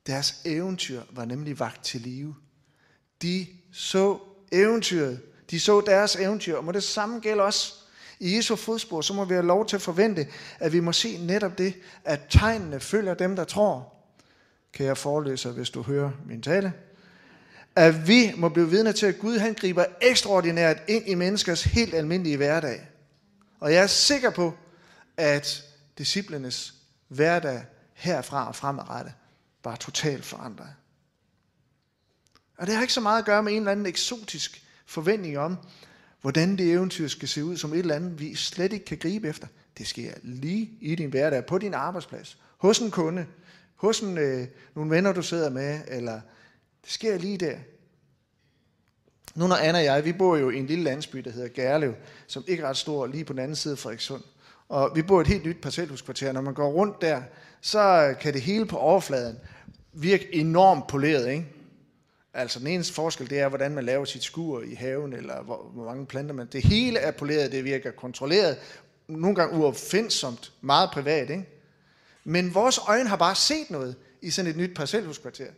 Deres 0.06 0.42
eventyr 0.44 1.02
var 1.11 1.24
nemlig 1.24 1.58
vagt 1.58 1.84
til 1.84 2.00
live. 2.00 2.37
De 3.22 3.46
så 3.72 4.18
eventyret. 4.52 5.22
De 5.50 5.61
så 5.61 5.80
deres 5.80 6.16
eventyr, 6.16 6.56
og 6.56 6.64
må 6.64 6.72
det 6.72 6.84
samme 6.84 7.20
gælde 7.20 7.42
os. 7.42 7.78
I 8.20 8.37
Jesu 8.37 8.57
fodspor, 8.57 9.00
så 9.00 9.14
må 9.14 9.24
vi 9.24 9.35
have 9.35 9.46
lov 9.46 9.66
til 9.66 9.76
at 9.76 9.83
forvente, 9.83 10.26
at 10.59 10.72
vi 10.72 10.81
må 10.81 10.92
se 10.92 11.18
netop 11.18 11.59
det, 11.59 11.74
at 12.04 12.20
tegnene 12.31 12.81
følger 12.81 13.14
dem, 13.14 13.37
der 13.37 13.44
tror. 13.44 13.92
Kan 14.72 14.87
jeg 14.87 14.96
forelæse, 14.96 15.50
hvis 15.50 15.70
du 15.70 15.83
hører 15.83 16.11
min 16.26 16.42
tale? 16.42 16.72
At 17.76 18.09
vi 18.09 18.33
må 18.37 18.48
blive 18.48 18.70
vidne 18.70 18.92
til, 18.92 19.07
at 19.07 19.18
Gud 19.18 19.38
han 19.38 19.54
griber 19.54 19.85
ekstraordinært 20.02 20.76
ind 20.88 21.09
i 21.09 21.14
menneskers 21.14 21.64
helt 21.64 21.94
almindelige 21.94 22.37
hverdag. 22.37 22.88
Og 23.61 23.72
jeg 23.72 23.83
er 23.83 23.87
sikker 23.87 24.31
på, 24.31 24.54
at 25.16 25.64
disciplenes 25.98 26.74
hverdag 27.09 27.64
herfra 27.94 28.48
og 28.48 28.57
fremadrettet 28.57 29.12
var 29.64 29.76
totalt 29.76 30.24
forandret. 30.24 30.74
Og 32.59 32.66
det 32.66 32.74
har 32.74 32.83
ikke 32.83 32.94
så 32.94 33.00
meget 33.00 33.18
at 33.18 33.24
gøre 33.24 33.42
med 33.42 33.52
en 33.52 33.59
eller 33.59 33.72
anden 33.72 33.87
eksotisk 33.87 34.62
forventning 34.87 35.38
om, 35.38 35.57
hvordan 36.20 36.59
det 36.59 36.72
eventyr 36.72 37.09
skal 37.09 37.28
se 37.28 37.44
ud 37.44 37.57
som 37.57 37.72
et 37.72 37.78
eller 37.78 37.94
andet, 37.94 38.20
vi 38.20 38.35
slet 38.35 38.72
ikke 38.72 38.85
kan 38.85 38.98
gribe 38.98 39.28
efter. 39.28 39.46
Det 39.78 39.87
sker 39.87 40.12
lige 40.22 40.70
i 40.81 40.94
din 40.94 41.11
hverdag, 41.11 41.46
på 41.46 41.59
din 41.59 41.74
arbejdsplads, 41.74 42.38
hos 42.59 42.78
en 42.78 42.90
kunde, 42.90 43.26
hos 43.76 44.00
en, 44.00 44.18
øh, 44.18 44.46
nogle 44.74 44.90
venner, 44.90 45.12
du 45.12 45.22
sidder 45.22 45.50
med, 45.50 45.81
eller 45.88 46.20
det 46.83 46.92
sker 46.92 47.18
lige 47.18 47.38
der. 47.38 47.57
Nu 49.35 49.46
når 49.46 49.57
Anna 49.57 49.78
og 49.78 49.85
jeg, 49.85 50.04
vi 50.04 50.12
bor 50.12 50.37
jo 50.37 50.50
i 50.50 50.59
en 50.59 50.66
lille 50.66 50.85
landsby, 50.85 51.18
der 51.18 51.31
hedder 51.31 51.48
Gærlev, 51.48 51.94
som 52.26 52.44
ikke 52.46 52.62
er 52.62 52.68
ret 52.68 52.76
stor, 52.76 53.07
lige 53.07 53.24
på 53.24 53.33
den 53.33 53.40
anden 53.40 53.57
side 53.57 53.72
af 53.72 53.78
Frederikssund. 53.78 54.22
Og 54.68 54.92
vi 54.94 55.02
bor 55.02 55.18
i 55.18 55.20
et 55.20 55.26
helt 55.26 55.44
nyt 55.44 55.61
parcelhuskvarter. 55.61 56.33
Når 56.33 56.40
man 56.40 56.54
går 56.54 56.70
rundt 56.70 57.00
der, 57.00 57.22
så 57.61 58.14
kan 58.20 58.35
det 58.35 58.42
hele 58.42 58.66
på 58.66 58.76
overfladen 58.76 59.37
virke 59.92 60.35
enormt 60.35 60.87
poleret, 60.87 61.31
ikke? 61.31 61.46
Altså 62.38 62.59
den 62.59 62.66
eneste 62.66 62.94
forskel, 62.94 63.31
det 63.31 63.40
er, 63.40 63.48
hvordan 63.48 63.74
man 63.74 63.85
laver 63.85 64.05
sit 64.05 64.24
skur 64.24 64.62
i 64.62 64.74
haven, 64.74 65.12
eller 65.12 65.42
hvor, 65.42 65.70
hvor 65.74 65.85
mange 65.85 66.07
planter 66.07 66.35
man... 66.35 66.48
Det 66.53 66.62
hele 66.62 66.98
er 66.98 67.11
poleret, 67.11 67.53
det 67.53 67.64
virker 67.64 67.90
kontrolleret, 67.90 68.59
nogle 69.09 69.37
gange 69.37 69.59
uopfindsomt, 69.59 70.53
meget 70.61 70.90
privat, 70.90 71.31
ikke? 71.31 71.48
Men 72.24 72.55
vores 72.55 72.79
øjne 72.88 73.09
har 73.09 73.16
bare 73.16 73.35
set 73.35 73.70
noget 73.70 73.96
i 74.22 74.31
sådan 74.31 74.51
et 74.51 74.57
nyt 74.57 74.74
parcelhuskvarter. 74.74 75.51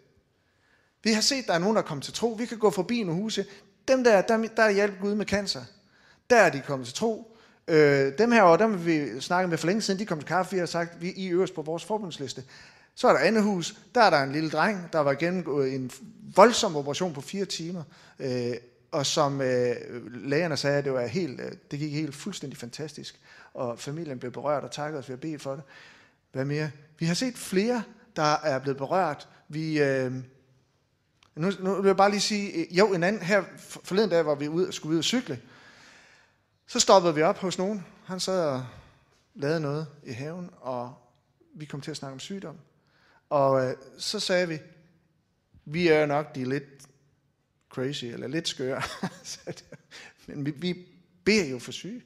Vi 1.05 1.13
har 1.13 1.21
set, 1.21 1.47
der 1.47 1.53
er 1.53 1.59
nogen, 1.59 1.77
der 1.77 1.83
er 1.83 1.87
kommet 1.87 2.05
til 2.05 2.15
tro. 2.15 2.29
Vi 2.29 2.47
kan 2.47 2.59
gå 2.59 2.71
forbi 2.71 3.03
nogle 3.03 3.23
huse. 3.23 3.47
Dem 3.89 4.05
der, 4.05 4.23
der, 4.23 4.49
der 4.57 4.63
er 4.63 4.71
hjælp 4.71 5.01
Gud 5.01 5.15
med 5.15 5.27
cancer. 5.27 5.61
Der 6.31 6.37
er 6.37 6.51
de 6.51 6.63
kommet 6.67 6.87
til 6.87 6.97
tro. 6.97 7.37
Øh, 7.69 8.19
dem 8.19 8.33
her, 8.33 8.57
dem 8.57 8.87
vi 8.87 9.21
snakke 9.21 9.49
med 9.49 9.59
for 9.59 9.67
længe 9.67 9.83
siden, 9.83 10.01
de 10.01 10.07
kom 10.07 10.19
til 10.19 10.29
kaffe, 10.29 10.53
vi 10.53 10.59
har 10.59 10.67
sagt, 10.67 11.01
vi 11.01 11.27
er 11.27 11.33
øverst 11.33 11.55
på 11.55 11.63
vores 11.63 11.85
forbundsliste. 11.85 12.43
Så 12.95 13.09
er 13.09 13.13
der 13.13 13.21
andet 13.21 13.43
hus, 13.43 13.77
der 13.95 14.01
er 14.01 14.11
der 14.11 14.23
en 14.23 14.33
lille 14.33 14.51
dreng, 14.51 14.93
der 14.93 14.99
var 14.99 15.15
gennemgået 15.15 15.75
en 15.75 15.91
voldsom 16.37 16.77
operation 16.77 17.13
på 17.13 17.21
fire 17.21 17.45
timer, 17.45 17.83
øh, 18.19 18.55
og 18.91 19.07
som 19.07 19.41
øh, 19.41 19.75
lægerne 20.25 20.57
sagde, 20.57 20.83
det, 20.83 20.93
var 20.93 21.07
helt, 21.07 21.41
øh, 21.41 21.53
det 21.71 21.79
gik 21.79 21.93
helt 21.93 22.15
fuldstændig 22.15 22.59
fantastisk, 22.59 23.21
og 23.55 23.79
familien 23.79 24.19
blev 24.19 24.33
berørt 24.33 24.65
og 24.65 24.71
takkede 24.71 24.99
os 24.99 25.09
ved 25.09 25.15
at 25.15 25.21
bede 25.21 25.39
for 25.39 25.53
det. 25.53 25.63
Hvad 26.33 26.45
mere? 26.45 26.71
Vi 26.99 27.07
har 27.07 27.15
set 27.15 27.39
flere, 27.39 27.83
der 28.17 28.23
er 28.23 28.59
blevet 28.59 28.77
berørt. 28.77 29.29
Vi, 29.49 29.81
øh, 29.81 30.13
nu, 31.35 31.51
nu 31.61 31.75
vil 31.75 31.89
jeg 31.89 31.97
bare 31.97 32.11
lige 32.11 32.21
sige, 32.21 32.53
øh, 32.53 32.79
jo, 32.79 32.95
en 32.95 33.03
anden, 33.03 33.23
her 33.23 33.43
forleden 33.85 34.11
dag 34.11 34.27
var 34.27 34.35
vi 34.35 34.49
ude, 34.49 34.73
skulle 34.73 34.93
ud 34.93 34.99
og 34.99 35.05
cykle, 35.05 35.41
så 36.67 36.81
stoppede 36.81 37.15
vi 37.15 37.23
op 37.23 37.39
hos 37.39 37.59
nogen. 37.59 37.87
Han 38.05 38.21
sad 38.21 38.47
og 38.47 38.67
lavede 39.35 39.61
noget 39.61 39.87
i 40.03 40.13
haven, 40.13 40.51
og 40.61 40.95
vi 41.55 41.65
kom 41.65 41.81
til 41.81 41.91
at 41.91 41.97
snakke 41.97 42.13
om 42.13 42.21
sygdom. 42.21 42.57
Og 43.31 43.67
øh, 43.67 43.77
så 43.99 44.21
sagde 44.21 44.49
vi, 44.49 44.59
vi 45.65 45.89
er 45.89 46.07
nok 46.07 46.35
de 46.35 46.45
lidt 46.45 46.65
crazy, 47.69 48.05
eller 48.05 48.29
lidt 48.29 48.49
skøre. 48.49 48.83
Men 50.27 50.47
vi, 50.47 50.51
vi 50.51 50.87
beder 51.25 51.51
jo 51.51 51.59
for 51.59 51.73
syge. 51.73 52.03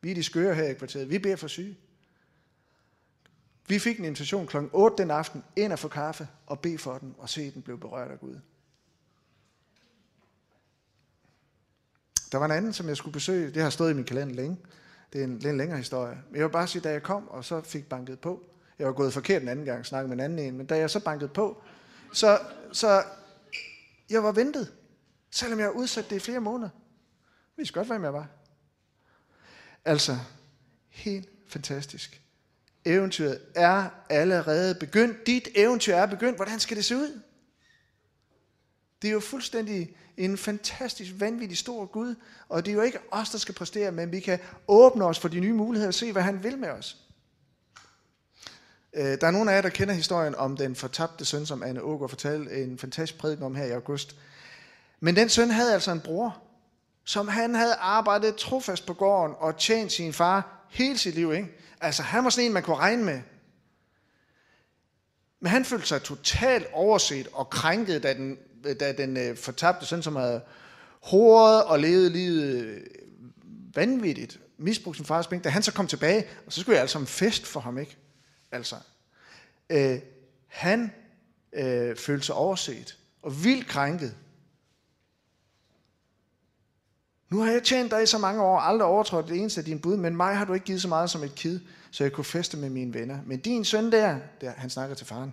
Vi 0.00 0.10
er 0.10 0.14
de 0.14 0.22
skøre 0.22 0.54
her 0.54 0.68
i 0.68 0.74
kvarteret. 0.74 1.10
Vi 1.10 1.18
beder 1.18 1.36
for 1.36 1.48
syge. 1.48 1.76
Vi 3.68 3.78
fik 3.78 3.98
en 3.98 4.04
invitation 4.04 4.46
kl. 4.46 4.56
8 4.72 5.02
den 5.02 5.10
aften, 5.10 5.44
ind 5.56 5.72
og 5.72 5.78
få 5.78 5.88
kaffe, 5.88 6.28
og 6.46 6.60
bede 6.60 6.78
for 6.78 6.98
den, 6.98 7.14
og 7.18 7.28
se, 7.28 7.50
den 7.50 7.62
blev 7.62 7.80
berørt 7.80 8.10
af 8.10 8.20
Gud. 8.20 8.38
Der 12.32 12.38
var 12.38 12.44
en 12.44 12.52
anden, 12.52 12.72
som 12.72 12.88
jeg 12.88 12.96
skulle 12.96 13.12
besøge. 13.12 13.50
Det 13.50 13.62
har 13.62 13.70
stået 13.70 13.90
i 13.90 13.94
min 13.94 14.04
kalender 14.04 14.34
længe. 14.34 14.58
Det 15.12 15.20
er 15.20 15.24
en 15.24 15.38
lidt 15.38 15.56
længere 15.56 15.78
historie. 15.78 16.22
Men 16.30 16.36
jeg 16.36 16.44
vil 16.44 16.52
bare 16.52 16.66
sige, 16.66 16.82
da 16.82 16.90
jeg 16.90 17.02
kom, 17.02 17.28
og 17.28 17.44
så 17.44 17.60
fik 17.60 17.88
banket 17.88 18.20
på. 18.20 18.51
Jeg 18.82 18.88
var 18.88 18.94
gået 18.94 19.12
forkert 19.12 19.42
en 19.42 19.48
anden 19.48 19.64
gang, 19.64 19.86
snakket 19.86 20.08
med 20.08 20.16
en 20.16 20.24
anden 20.24 20.38
en. 20.38 20.56
Men 20.56 20.66
da 20.66 20.76
jeg 20.76 20.90
så 20.90 21.00
bankede 21.00 21.28
på, 21.28 21.62
så, 22.12 22.40
så 22.72 23.02
jeg 24.10 24.22
var 24.22 24.32
ventet. 24.32 24.72
Selvom 25.30 25.58
jeg 25.58 25.66
har 25.66 25.72
udsat 25.72 26.10
det 26.10 26.16
i 26.16 26.18
flere 26.18 26.40
måneder. 26.40 26.70
Jeg 27.22 27.56
vidste 27.56 27.74
godt, 27.74 27.86
hvem 27.86 28.04
jeg 28.04 28.12
var. 28.12 28.28
Altså, 29.84 30.18
helt 30.88 31.28
fantastisk. 31.48 32.22
Eventyret 32.84 33.40
er 33.54 33.88
allerede 34.08 34.74
begyndt. 34.74 35.26
Dit 35.26 35.48
eventyr 35.54 35.94
er 35.94 36.06
begyndt. 36.06 36.36
Hvordan 36.38 36.60
skal 36.60 36.76
det 36.76 36.84
se 36.84 36.96
ud? 36.96 37.20
Det 39.02 39.08
er 39.08 39.12
jo 39.12 39.20
fuldstændig 39.20 39.96
en 40.16 40.38
fantastisk, 40.38 41.12
vanvittig 41.18 41.58
stor 41.58 41.86
Gud, 41.86 42.14
og 42.48 42.64
det 42.64 42.70
er 42.70 42.74
jo 42.74 42.82
ikke 42.82 42.98
os, 43.10 43.30
der 43.30 43.38
skal 43.38 43.54
præstere, 43.54 43.92
men 43.92 44.12
vi 44.12 44.20
kan 44.20 44.38
åbne 44.68 45.04
os 45.04 45.18
for 45.18 45.28
de 45.28 45.40
nye 45.40 45.52
muligheder 45.52 45.88
og 45.88 45.94
se, 45.94 46.12
hvad 46.12 46.22
han 46.22 46.42
vil 46.44 46.58
med 46.58 46.68
os. 46.68 47.01
Øh, 48.94 49.20
der 49.20 49.26
er 49.26 49.30
nogle 49.30 49.50
af 49.50 49.54
jer, 49.54 49.62
der 49.62 49.68
kender 49.68 49.94
historien 49.94 50.34
om 50.34 50.56
den 50.56 50.76
fortabte 50.76 51.24
søn, 51.24 51.46
som 51.46 51.62
Anne 51.62 51.82
Åger 51.82 52.08
fortalte 52.08 52.62
en 52.62 52.78
fantastisk 52.78 53.18
prædiken 53.18 53.44
om 53.44 53.54
her 53.54 53.64
i 53.64 53.70
august. 53.70 54.16
Men 55.00 55.16
den 55.16 55.28
søn 55.28 55.50
havde 55.50 55.74
altså 55.74 55.92
en 55.92 56.00
bror, 56.00 56.42
som 57.04 57.28
han 57.28 57.54
havde 57.54 57.74
arbejdet 57.74 58.36
trofast 58.36 58.86
på 58.86 58.94
gården 58.94 59.34
og 59.38 59.58
tjent 59.58 59.92
sin 59.92 60.12
far 60.12 60.66
hele 60.70 60.98
sit 60.98 61.14
liv. 61.14 61.32
Ikke? 61.32 61.48
Altså 61.80 62.02
han 62.02 62.24
var 62.24 62.30
sådan 62.30 62.46
en, 62.46 62.52
man 62.52 62.62
kunne 62.62 62.76
regne 62.76 63.04
med. 63.04 63.20
Men 65.40 65.50
han 65.50 65.64
følte 65.64 65.86
sig 65.86 66.02
totalt 66.02 66.66
overset 66.72 67.28
og 67.32 67.50
krænket, 67.50 68.02
da 68.02 68.14
den 68.14 68.38
da 68.80 68.92
den 68.92 69.16
øh, 69.16 69.36
fortabte 69.36 69.86
søn, 69.86 70.02
som 70.02 70.16
havde 70.16 70.40
håret 71.02 71.64
og 71.64 71.78
levet 71.78 72.12
livet 72.12 72.64
øh, 72.64 72.80
vanvittigt, 73.74 74.40
misbrugt 74.58 74.96
sin 74.96 75.06
fars 75.06 75.26
penge, 75.26 75.44
da 75.44 75.48
han 75.48 75.62
så 75.62 75.72
kom 75.72 75.86
tilbage, 75.86 76.24
og 76.46 76.52
så 76.52 76.60
skulle 76.60 76.74
jeg 76.74 76.80
altså 76.80 76.98
en 76.98 77.06
fest 77.06 77.46
for 77.46 77.60
ham, 77.60 77.78
ikke? 77.78 77.96
Altså, 78.52 78.76
øh, 79.70 79.98
han 80.46 80.92
øh, 81.52 81.96
følte 81.96 82.26
sig 82.26 82.34
overset 82.34 82.98
og 83.22 83.44
vildt 83.44 83.66
krænket. 83.66 84.16
Nu 87.30 87.40
har 87.40 87.52
jeg 87.52 87.62
tjent 87.62 87.90
dig 87.90 88.02
i 88.02 88.06
så 88.06 88.18
mange 88.18 88.42
år, 88.42 88.58
aldrig 88.58 88.88
overtrådt 88.88 89.28
det 89.28 89.36
eneste 89.36 89.60
af 89.60 89.64
dine 89.64 89.80
bud, 89.80 89.96
men 89.96 90.16
mig 90.16 90.36
har 90.36 90.44
du 90.44 90.52
ikke 90.52 90.66
givet 90.66 90.82
så 90.82 90.88
meget 90.88 91.10
som 91.10 91.22
et 91.22 91.34
kid, 91.34 91.60
så 91.90 92.04
jeg 92.04 92.12
kunne 92.12 92.24
feste 92.24 92.56
med 92.56 92.70
mine 92.70 92.94
venner. 92.94 93.18
Men 93.26 93.40
din 93.40 93.64
søn 93.64 93.92
der, 93.92 94.18
der 94.40 94.50
han 94.50 94.70
snakker 94.70 94.96
til 94.96 95.06
faren, 95.06 95.32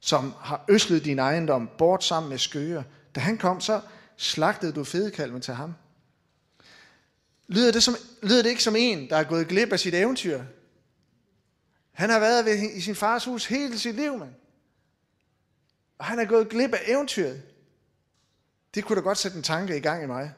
som 0.00 0.34
har 0.38 0.64
øslet 0.68 1.04
din 1.04 1.18
ejendom 1.18 1.70
bort 1.78 2.04
sammen 2.04 2.30
med 2.30 2.38
skøger. 2.38 2.82
Da 3.14 3.20
han 3.20 3.38
kom, 3.38 3.60
så 3.60 3.80
slagtede 4.16 4.72
du 4.72 4.84
fedekalven 4.84 5.40
til 5.40 5.54
ham. 5.54 5.74
Lyder 7.48 7.72
det, 7.72 7.82
som, 7.82 7.94
lyder 8.22 8.42
det 8.42 8.50
ikke 8.50 8.62
som 8.62 8.76
en, 8.76 9.10
der 9.10 9.16
er 9.16 9.24
gået 9.24 9.48
glip 9.48 9.72
af 9.72 9.80
sit 9.80 9.94
eventyr? 9.94 10.42
Han 12.00 12.10
har 12.10 12.20
været 12.20 12.44
ved, 12.44 12.72
i 12.72 12.80
sin 12.80 12.94
fars 12.94 13.24
hus 13.24 13.46
hele 13.46 13.78
sit 13.78 13.94
liv, 13.94 14.18
mand. 14.18 14.34
Og 15.98 16.04
han 16.04 16.18
er 16.18 16.24
gået 16.24 16.48
glip 16.48 16.74
af 16.74 16.80
eventyret. 16.86 17.42
Det 18.74 18.84
kunne 18.84 18.96
da 18.96 19.00
godt 19.00 19.18
sætte 19.18 19.36
en 19.36 19.42
tanke 19.42 19.76
i 19.76 19.80
gang 19.80 20.02
i 20.02 20.06
mig. 20.06 20.32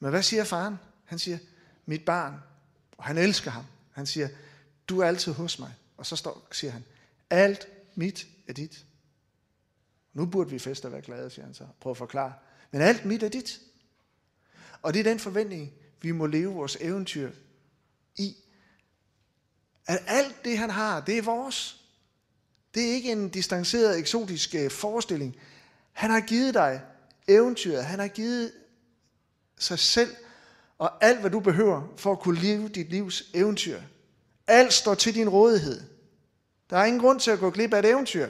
Men 0.00 0.10
hvad 0.10 0.22
siger 0.22 0.44
faren? 0.44 0.78
Han 1.04 1.18
siger, 1.18 1.38
mit 1.86 2.04
barn. 2.04 2.34
Og 2.98 3.04
han 3.04 3.18
elsker 3.18 3.50
ham. 3.50 3.64
Han 3.92 4.06
siger, 4.06 4.28
du 4.88 5.00
er 5.00 5.06
altid 5.06 5.32
hos 5.32 5.58
mig. 5.58 5.74
Og 5.96 6.06
så 6.06 6.16
står, 6.16 6.48
siger 6.52 6.70
han, 6.70 6.84
alt 7.30 7.68
mit 7.94 8.26
er 8.48 8.52
dit. 8.52 8.84
Nu 10.12 10.26
burde 10.26 10.50
vi 10.50 10.58
feste 10.58 10.86
og 10.86 10.92
være 10.92 11.02
glade, 11.02 11.30
siger 11.30 11.44
han 11.44 11.54
så. 11.54 11.66
Prøv 11.80 11.90
at 11.90 11.96
forklare. 11.96 12.34
Men 12.70 12.80
alt 12.80 13.04
mit 13.04 13.22
er 13.22 13.28
dit. 13.28 13.60
Og 14.82 14.94
det 14.94 15.00
er 15.00 15.04
den 15.04 15.18
forventning, 15.18 15.72
vi 16.00 16.12
må 16.12 16.26
leve 16.26 16.54
vores 16.54 16.76
eventyr. 16.80 17.30
At 19.86 19.98
alt 20.06 20.44
det, 20.44 20.58
han 20.58 20.70
har, 20.70 21.00
det 21.00 21.18
er 21.18 21.22
vores. 21.22 21.80
Det 22.74 22.88
er 22.88 22.92
ikke 22.92 23.12
en 23.12 23.28
distanceret, 23.28 23.98
eksotisk 23.98 24.54
øh, 24.54 24.70
forestilling. 24.70 25.36
Han 25.92 26.10
har 26.10 26.20
givet 26.20 26.54
dig 26.54 26.80
eventyret. 27.28 27.84
Han 27.84 27.98
har 27.98 28.08
givet 28.08 28.52
sig 29.58 29.78
selv 29.78 30.10
og 30.78 31.04
alt, 31.04 31.20
hvad 31.20 31.30
du 31.30 31.40
behøver 31.40 31.82
for 31.96 32.12
at 32.12 32.20
kunne 32.20 32.40
leve 32.40 32.68
dit 32.68 32.90
livs 32.90 33.30
eventyr. 33.34 33.80
Alt 34.46 34.72
står 34.72 34.94
til 34.94 35.14
din 35.14 35.28
rådighed. 35.28 35.80
Der 36.70 36.76
er 36.76 36.84
ingen 36.84 37.02
grund 37.02 37.20
til 37.20 37.30
at 37.30 37.38
gå 37.38 37.50
glip 37.50 37.74
af 37.74 37.78
et 37.78 37.90
eventyr. 37.90 38.28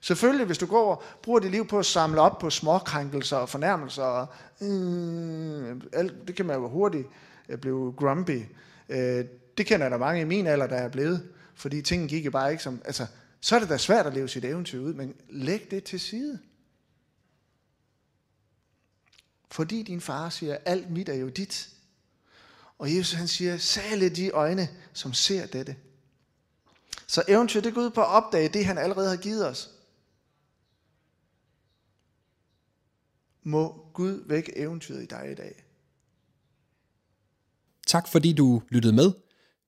Selvfølgelig, 0.00 0.46
hvis 0.46 0.58
du 0.58 0.66
går 0.66 0.94
og 0.94 1.02
bruger 1.22 1.40
dit 1.40 1.50
liv 1.50 1.66
på 1.66 1.78
at 1.78 1.86
samle 1.86 2.20
op 2.20 2.38
på 2.38 2.50
småkrænkelser 2.50 3.36
og 3.36 3.48
fornærmelser, 3.48 4.02
og, 4.02 4.26
øh, 4.60 5.76
alt, 5.92 6.28
det 6.28 6.36
kan 6.36 6.46
man 6.46 6.56
jo 6.56 6.68
hurtigt 6.68 7.06
øh, 7.48 7.58
blive 7.58 7.94
grumpy. 7.96 8.42
Øh, 8.88 9.24
det 9.60 9.66
kender 9.66 9.88
der 9.88 9.98
mange 9.98 10.20
i 10.20 10.24
min 10.24 10.46
alder, 10.46 10.66
der 10.66 10.76
er 10.76 10.88
blevet, 10.88 11.32
fordi 11.54 11.82
tingene 11.82 12.08
gik 12.08 12.24
jo 12.24 12.30
bare 12.30 12.50
ikke 12.50 12.62
som... 12.62 12.82
Altså, 12.84 13.06
så 13.40 13.56
er 13.56 13.60
det 13.60 13.68
da 13.68 13.78
svært 13.78 14.06
at 14.06 14.14
leve 14.14 14.28
sit 14.28 14.44
eventyr 14.44 14.80
ud, 14.80 14.94
men 14.94 15.14
læg 15.28 15.70
det 15.70 15.84
til 15.84 16.00
side. 16.00 16.40
Fordi 19.50 19.82
din 19.82 20.00
far 20.00 20.28
siger, 20.28 20.58
alt 20.64 20.90
mit 20.90 21.08
er 21.08 21.14
jo 21.14 21.28
dit. 21.28 21.68
Og 22.78 22.96
Jesus 22.96 23.12
han 23.12 23.28
siger, 23.28 23.58
særlig 23.58 24.16
de 24.16 24.30
øjne, 24.30 24.68
som 24.92 25.12
ser 25.12 25.46
dette. 25.46 25.76
Så 27.06 27.22
eventyr, 27.28 27.60
det 27.60 27.74
går 27.74 27.80
ud 27.80 27.90
på 27.90 28.00
at 28.00 28.08
opdage 28.08 28.48
det, 28.48 28.66
han 28.66 28.78
allerede 28.78 29.08
har 29.08 29.16
givet 29.16 29.48
os. 29.48 29.70
Må 33.42 33.90
Gud 33.94 34.24
vække 34.26 34.58
eventyret 34.58 35.02
i 35.02 35.06
dig 35.06 35.30
i 35.32 35.34
dag. 35.34 35.64
Tak 37.86 38.08
fordi 38.08 38.32
du 38.32 38.62
lyttede 38.68 38.92
med. 38.92 39.29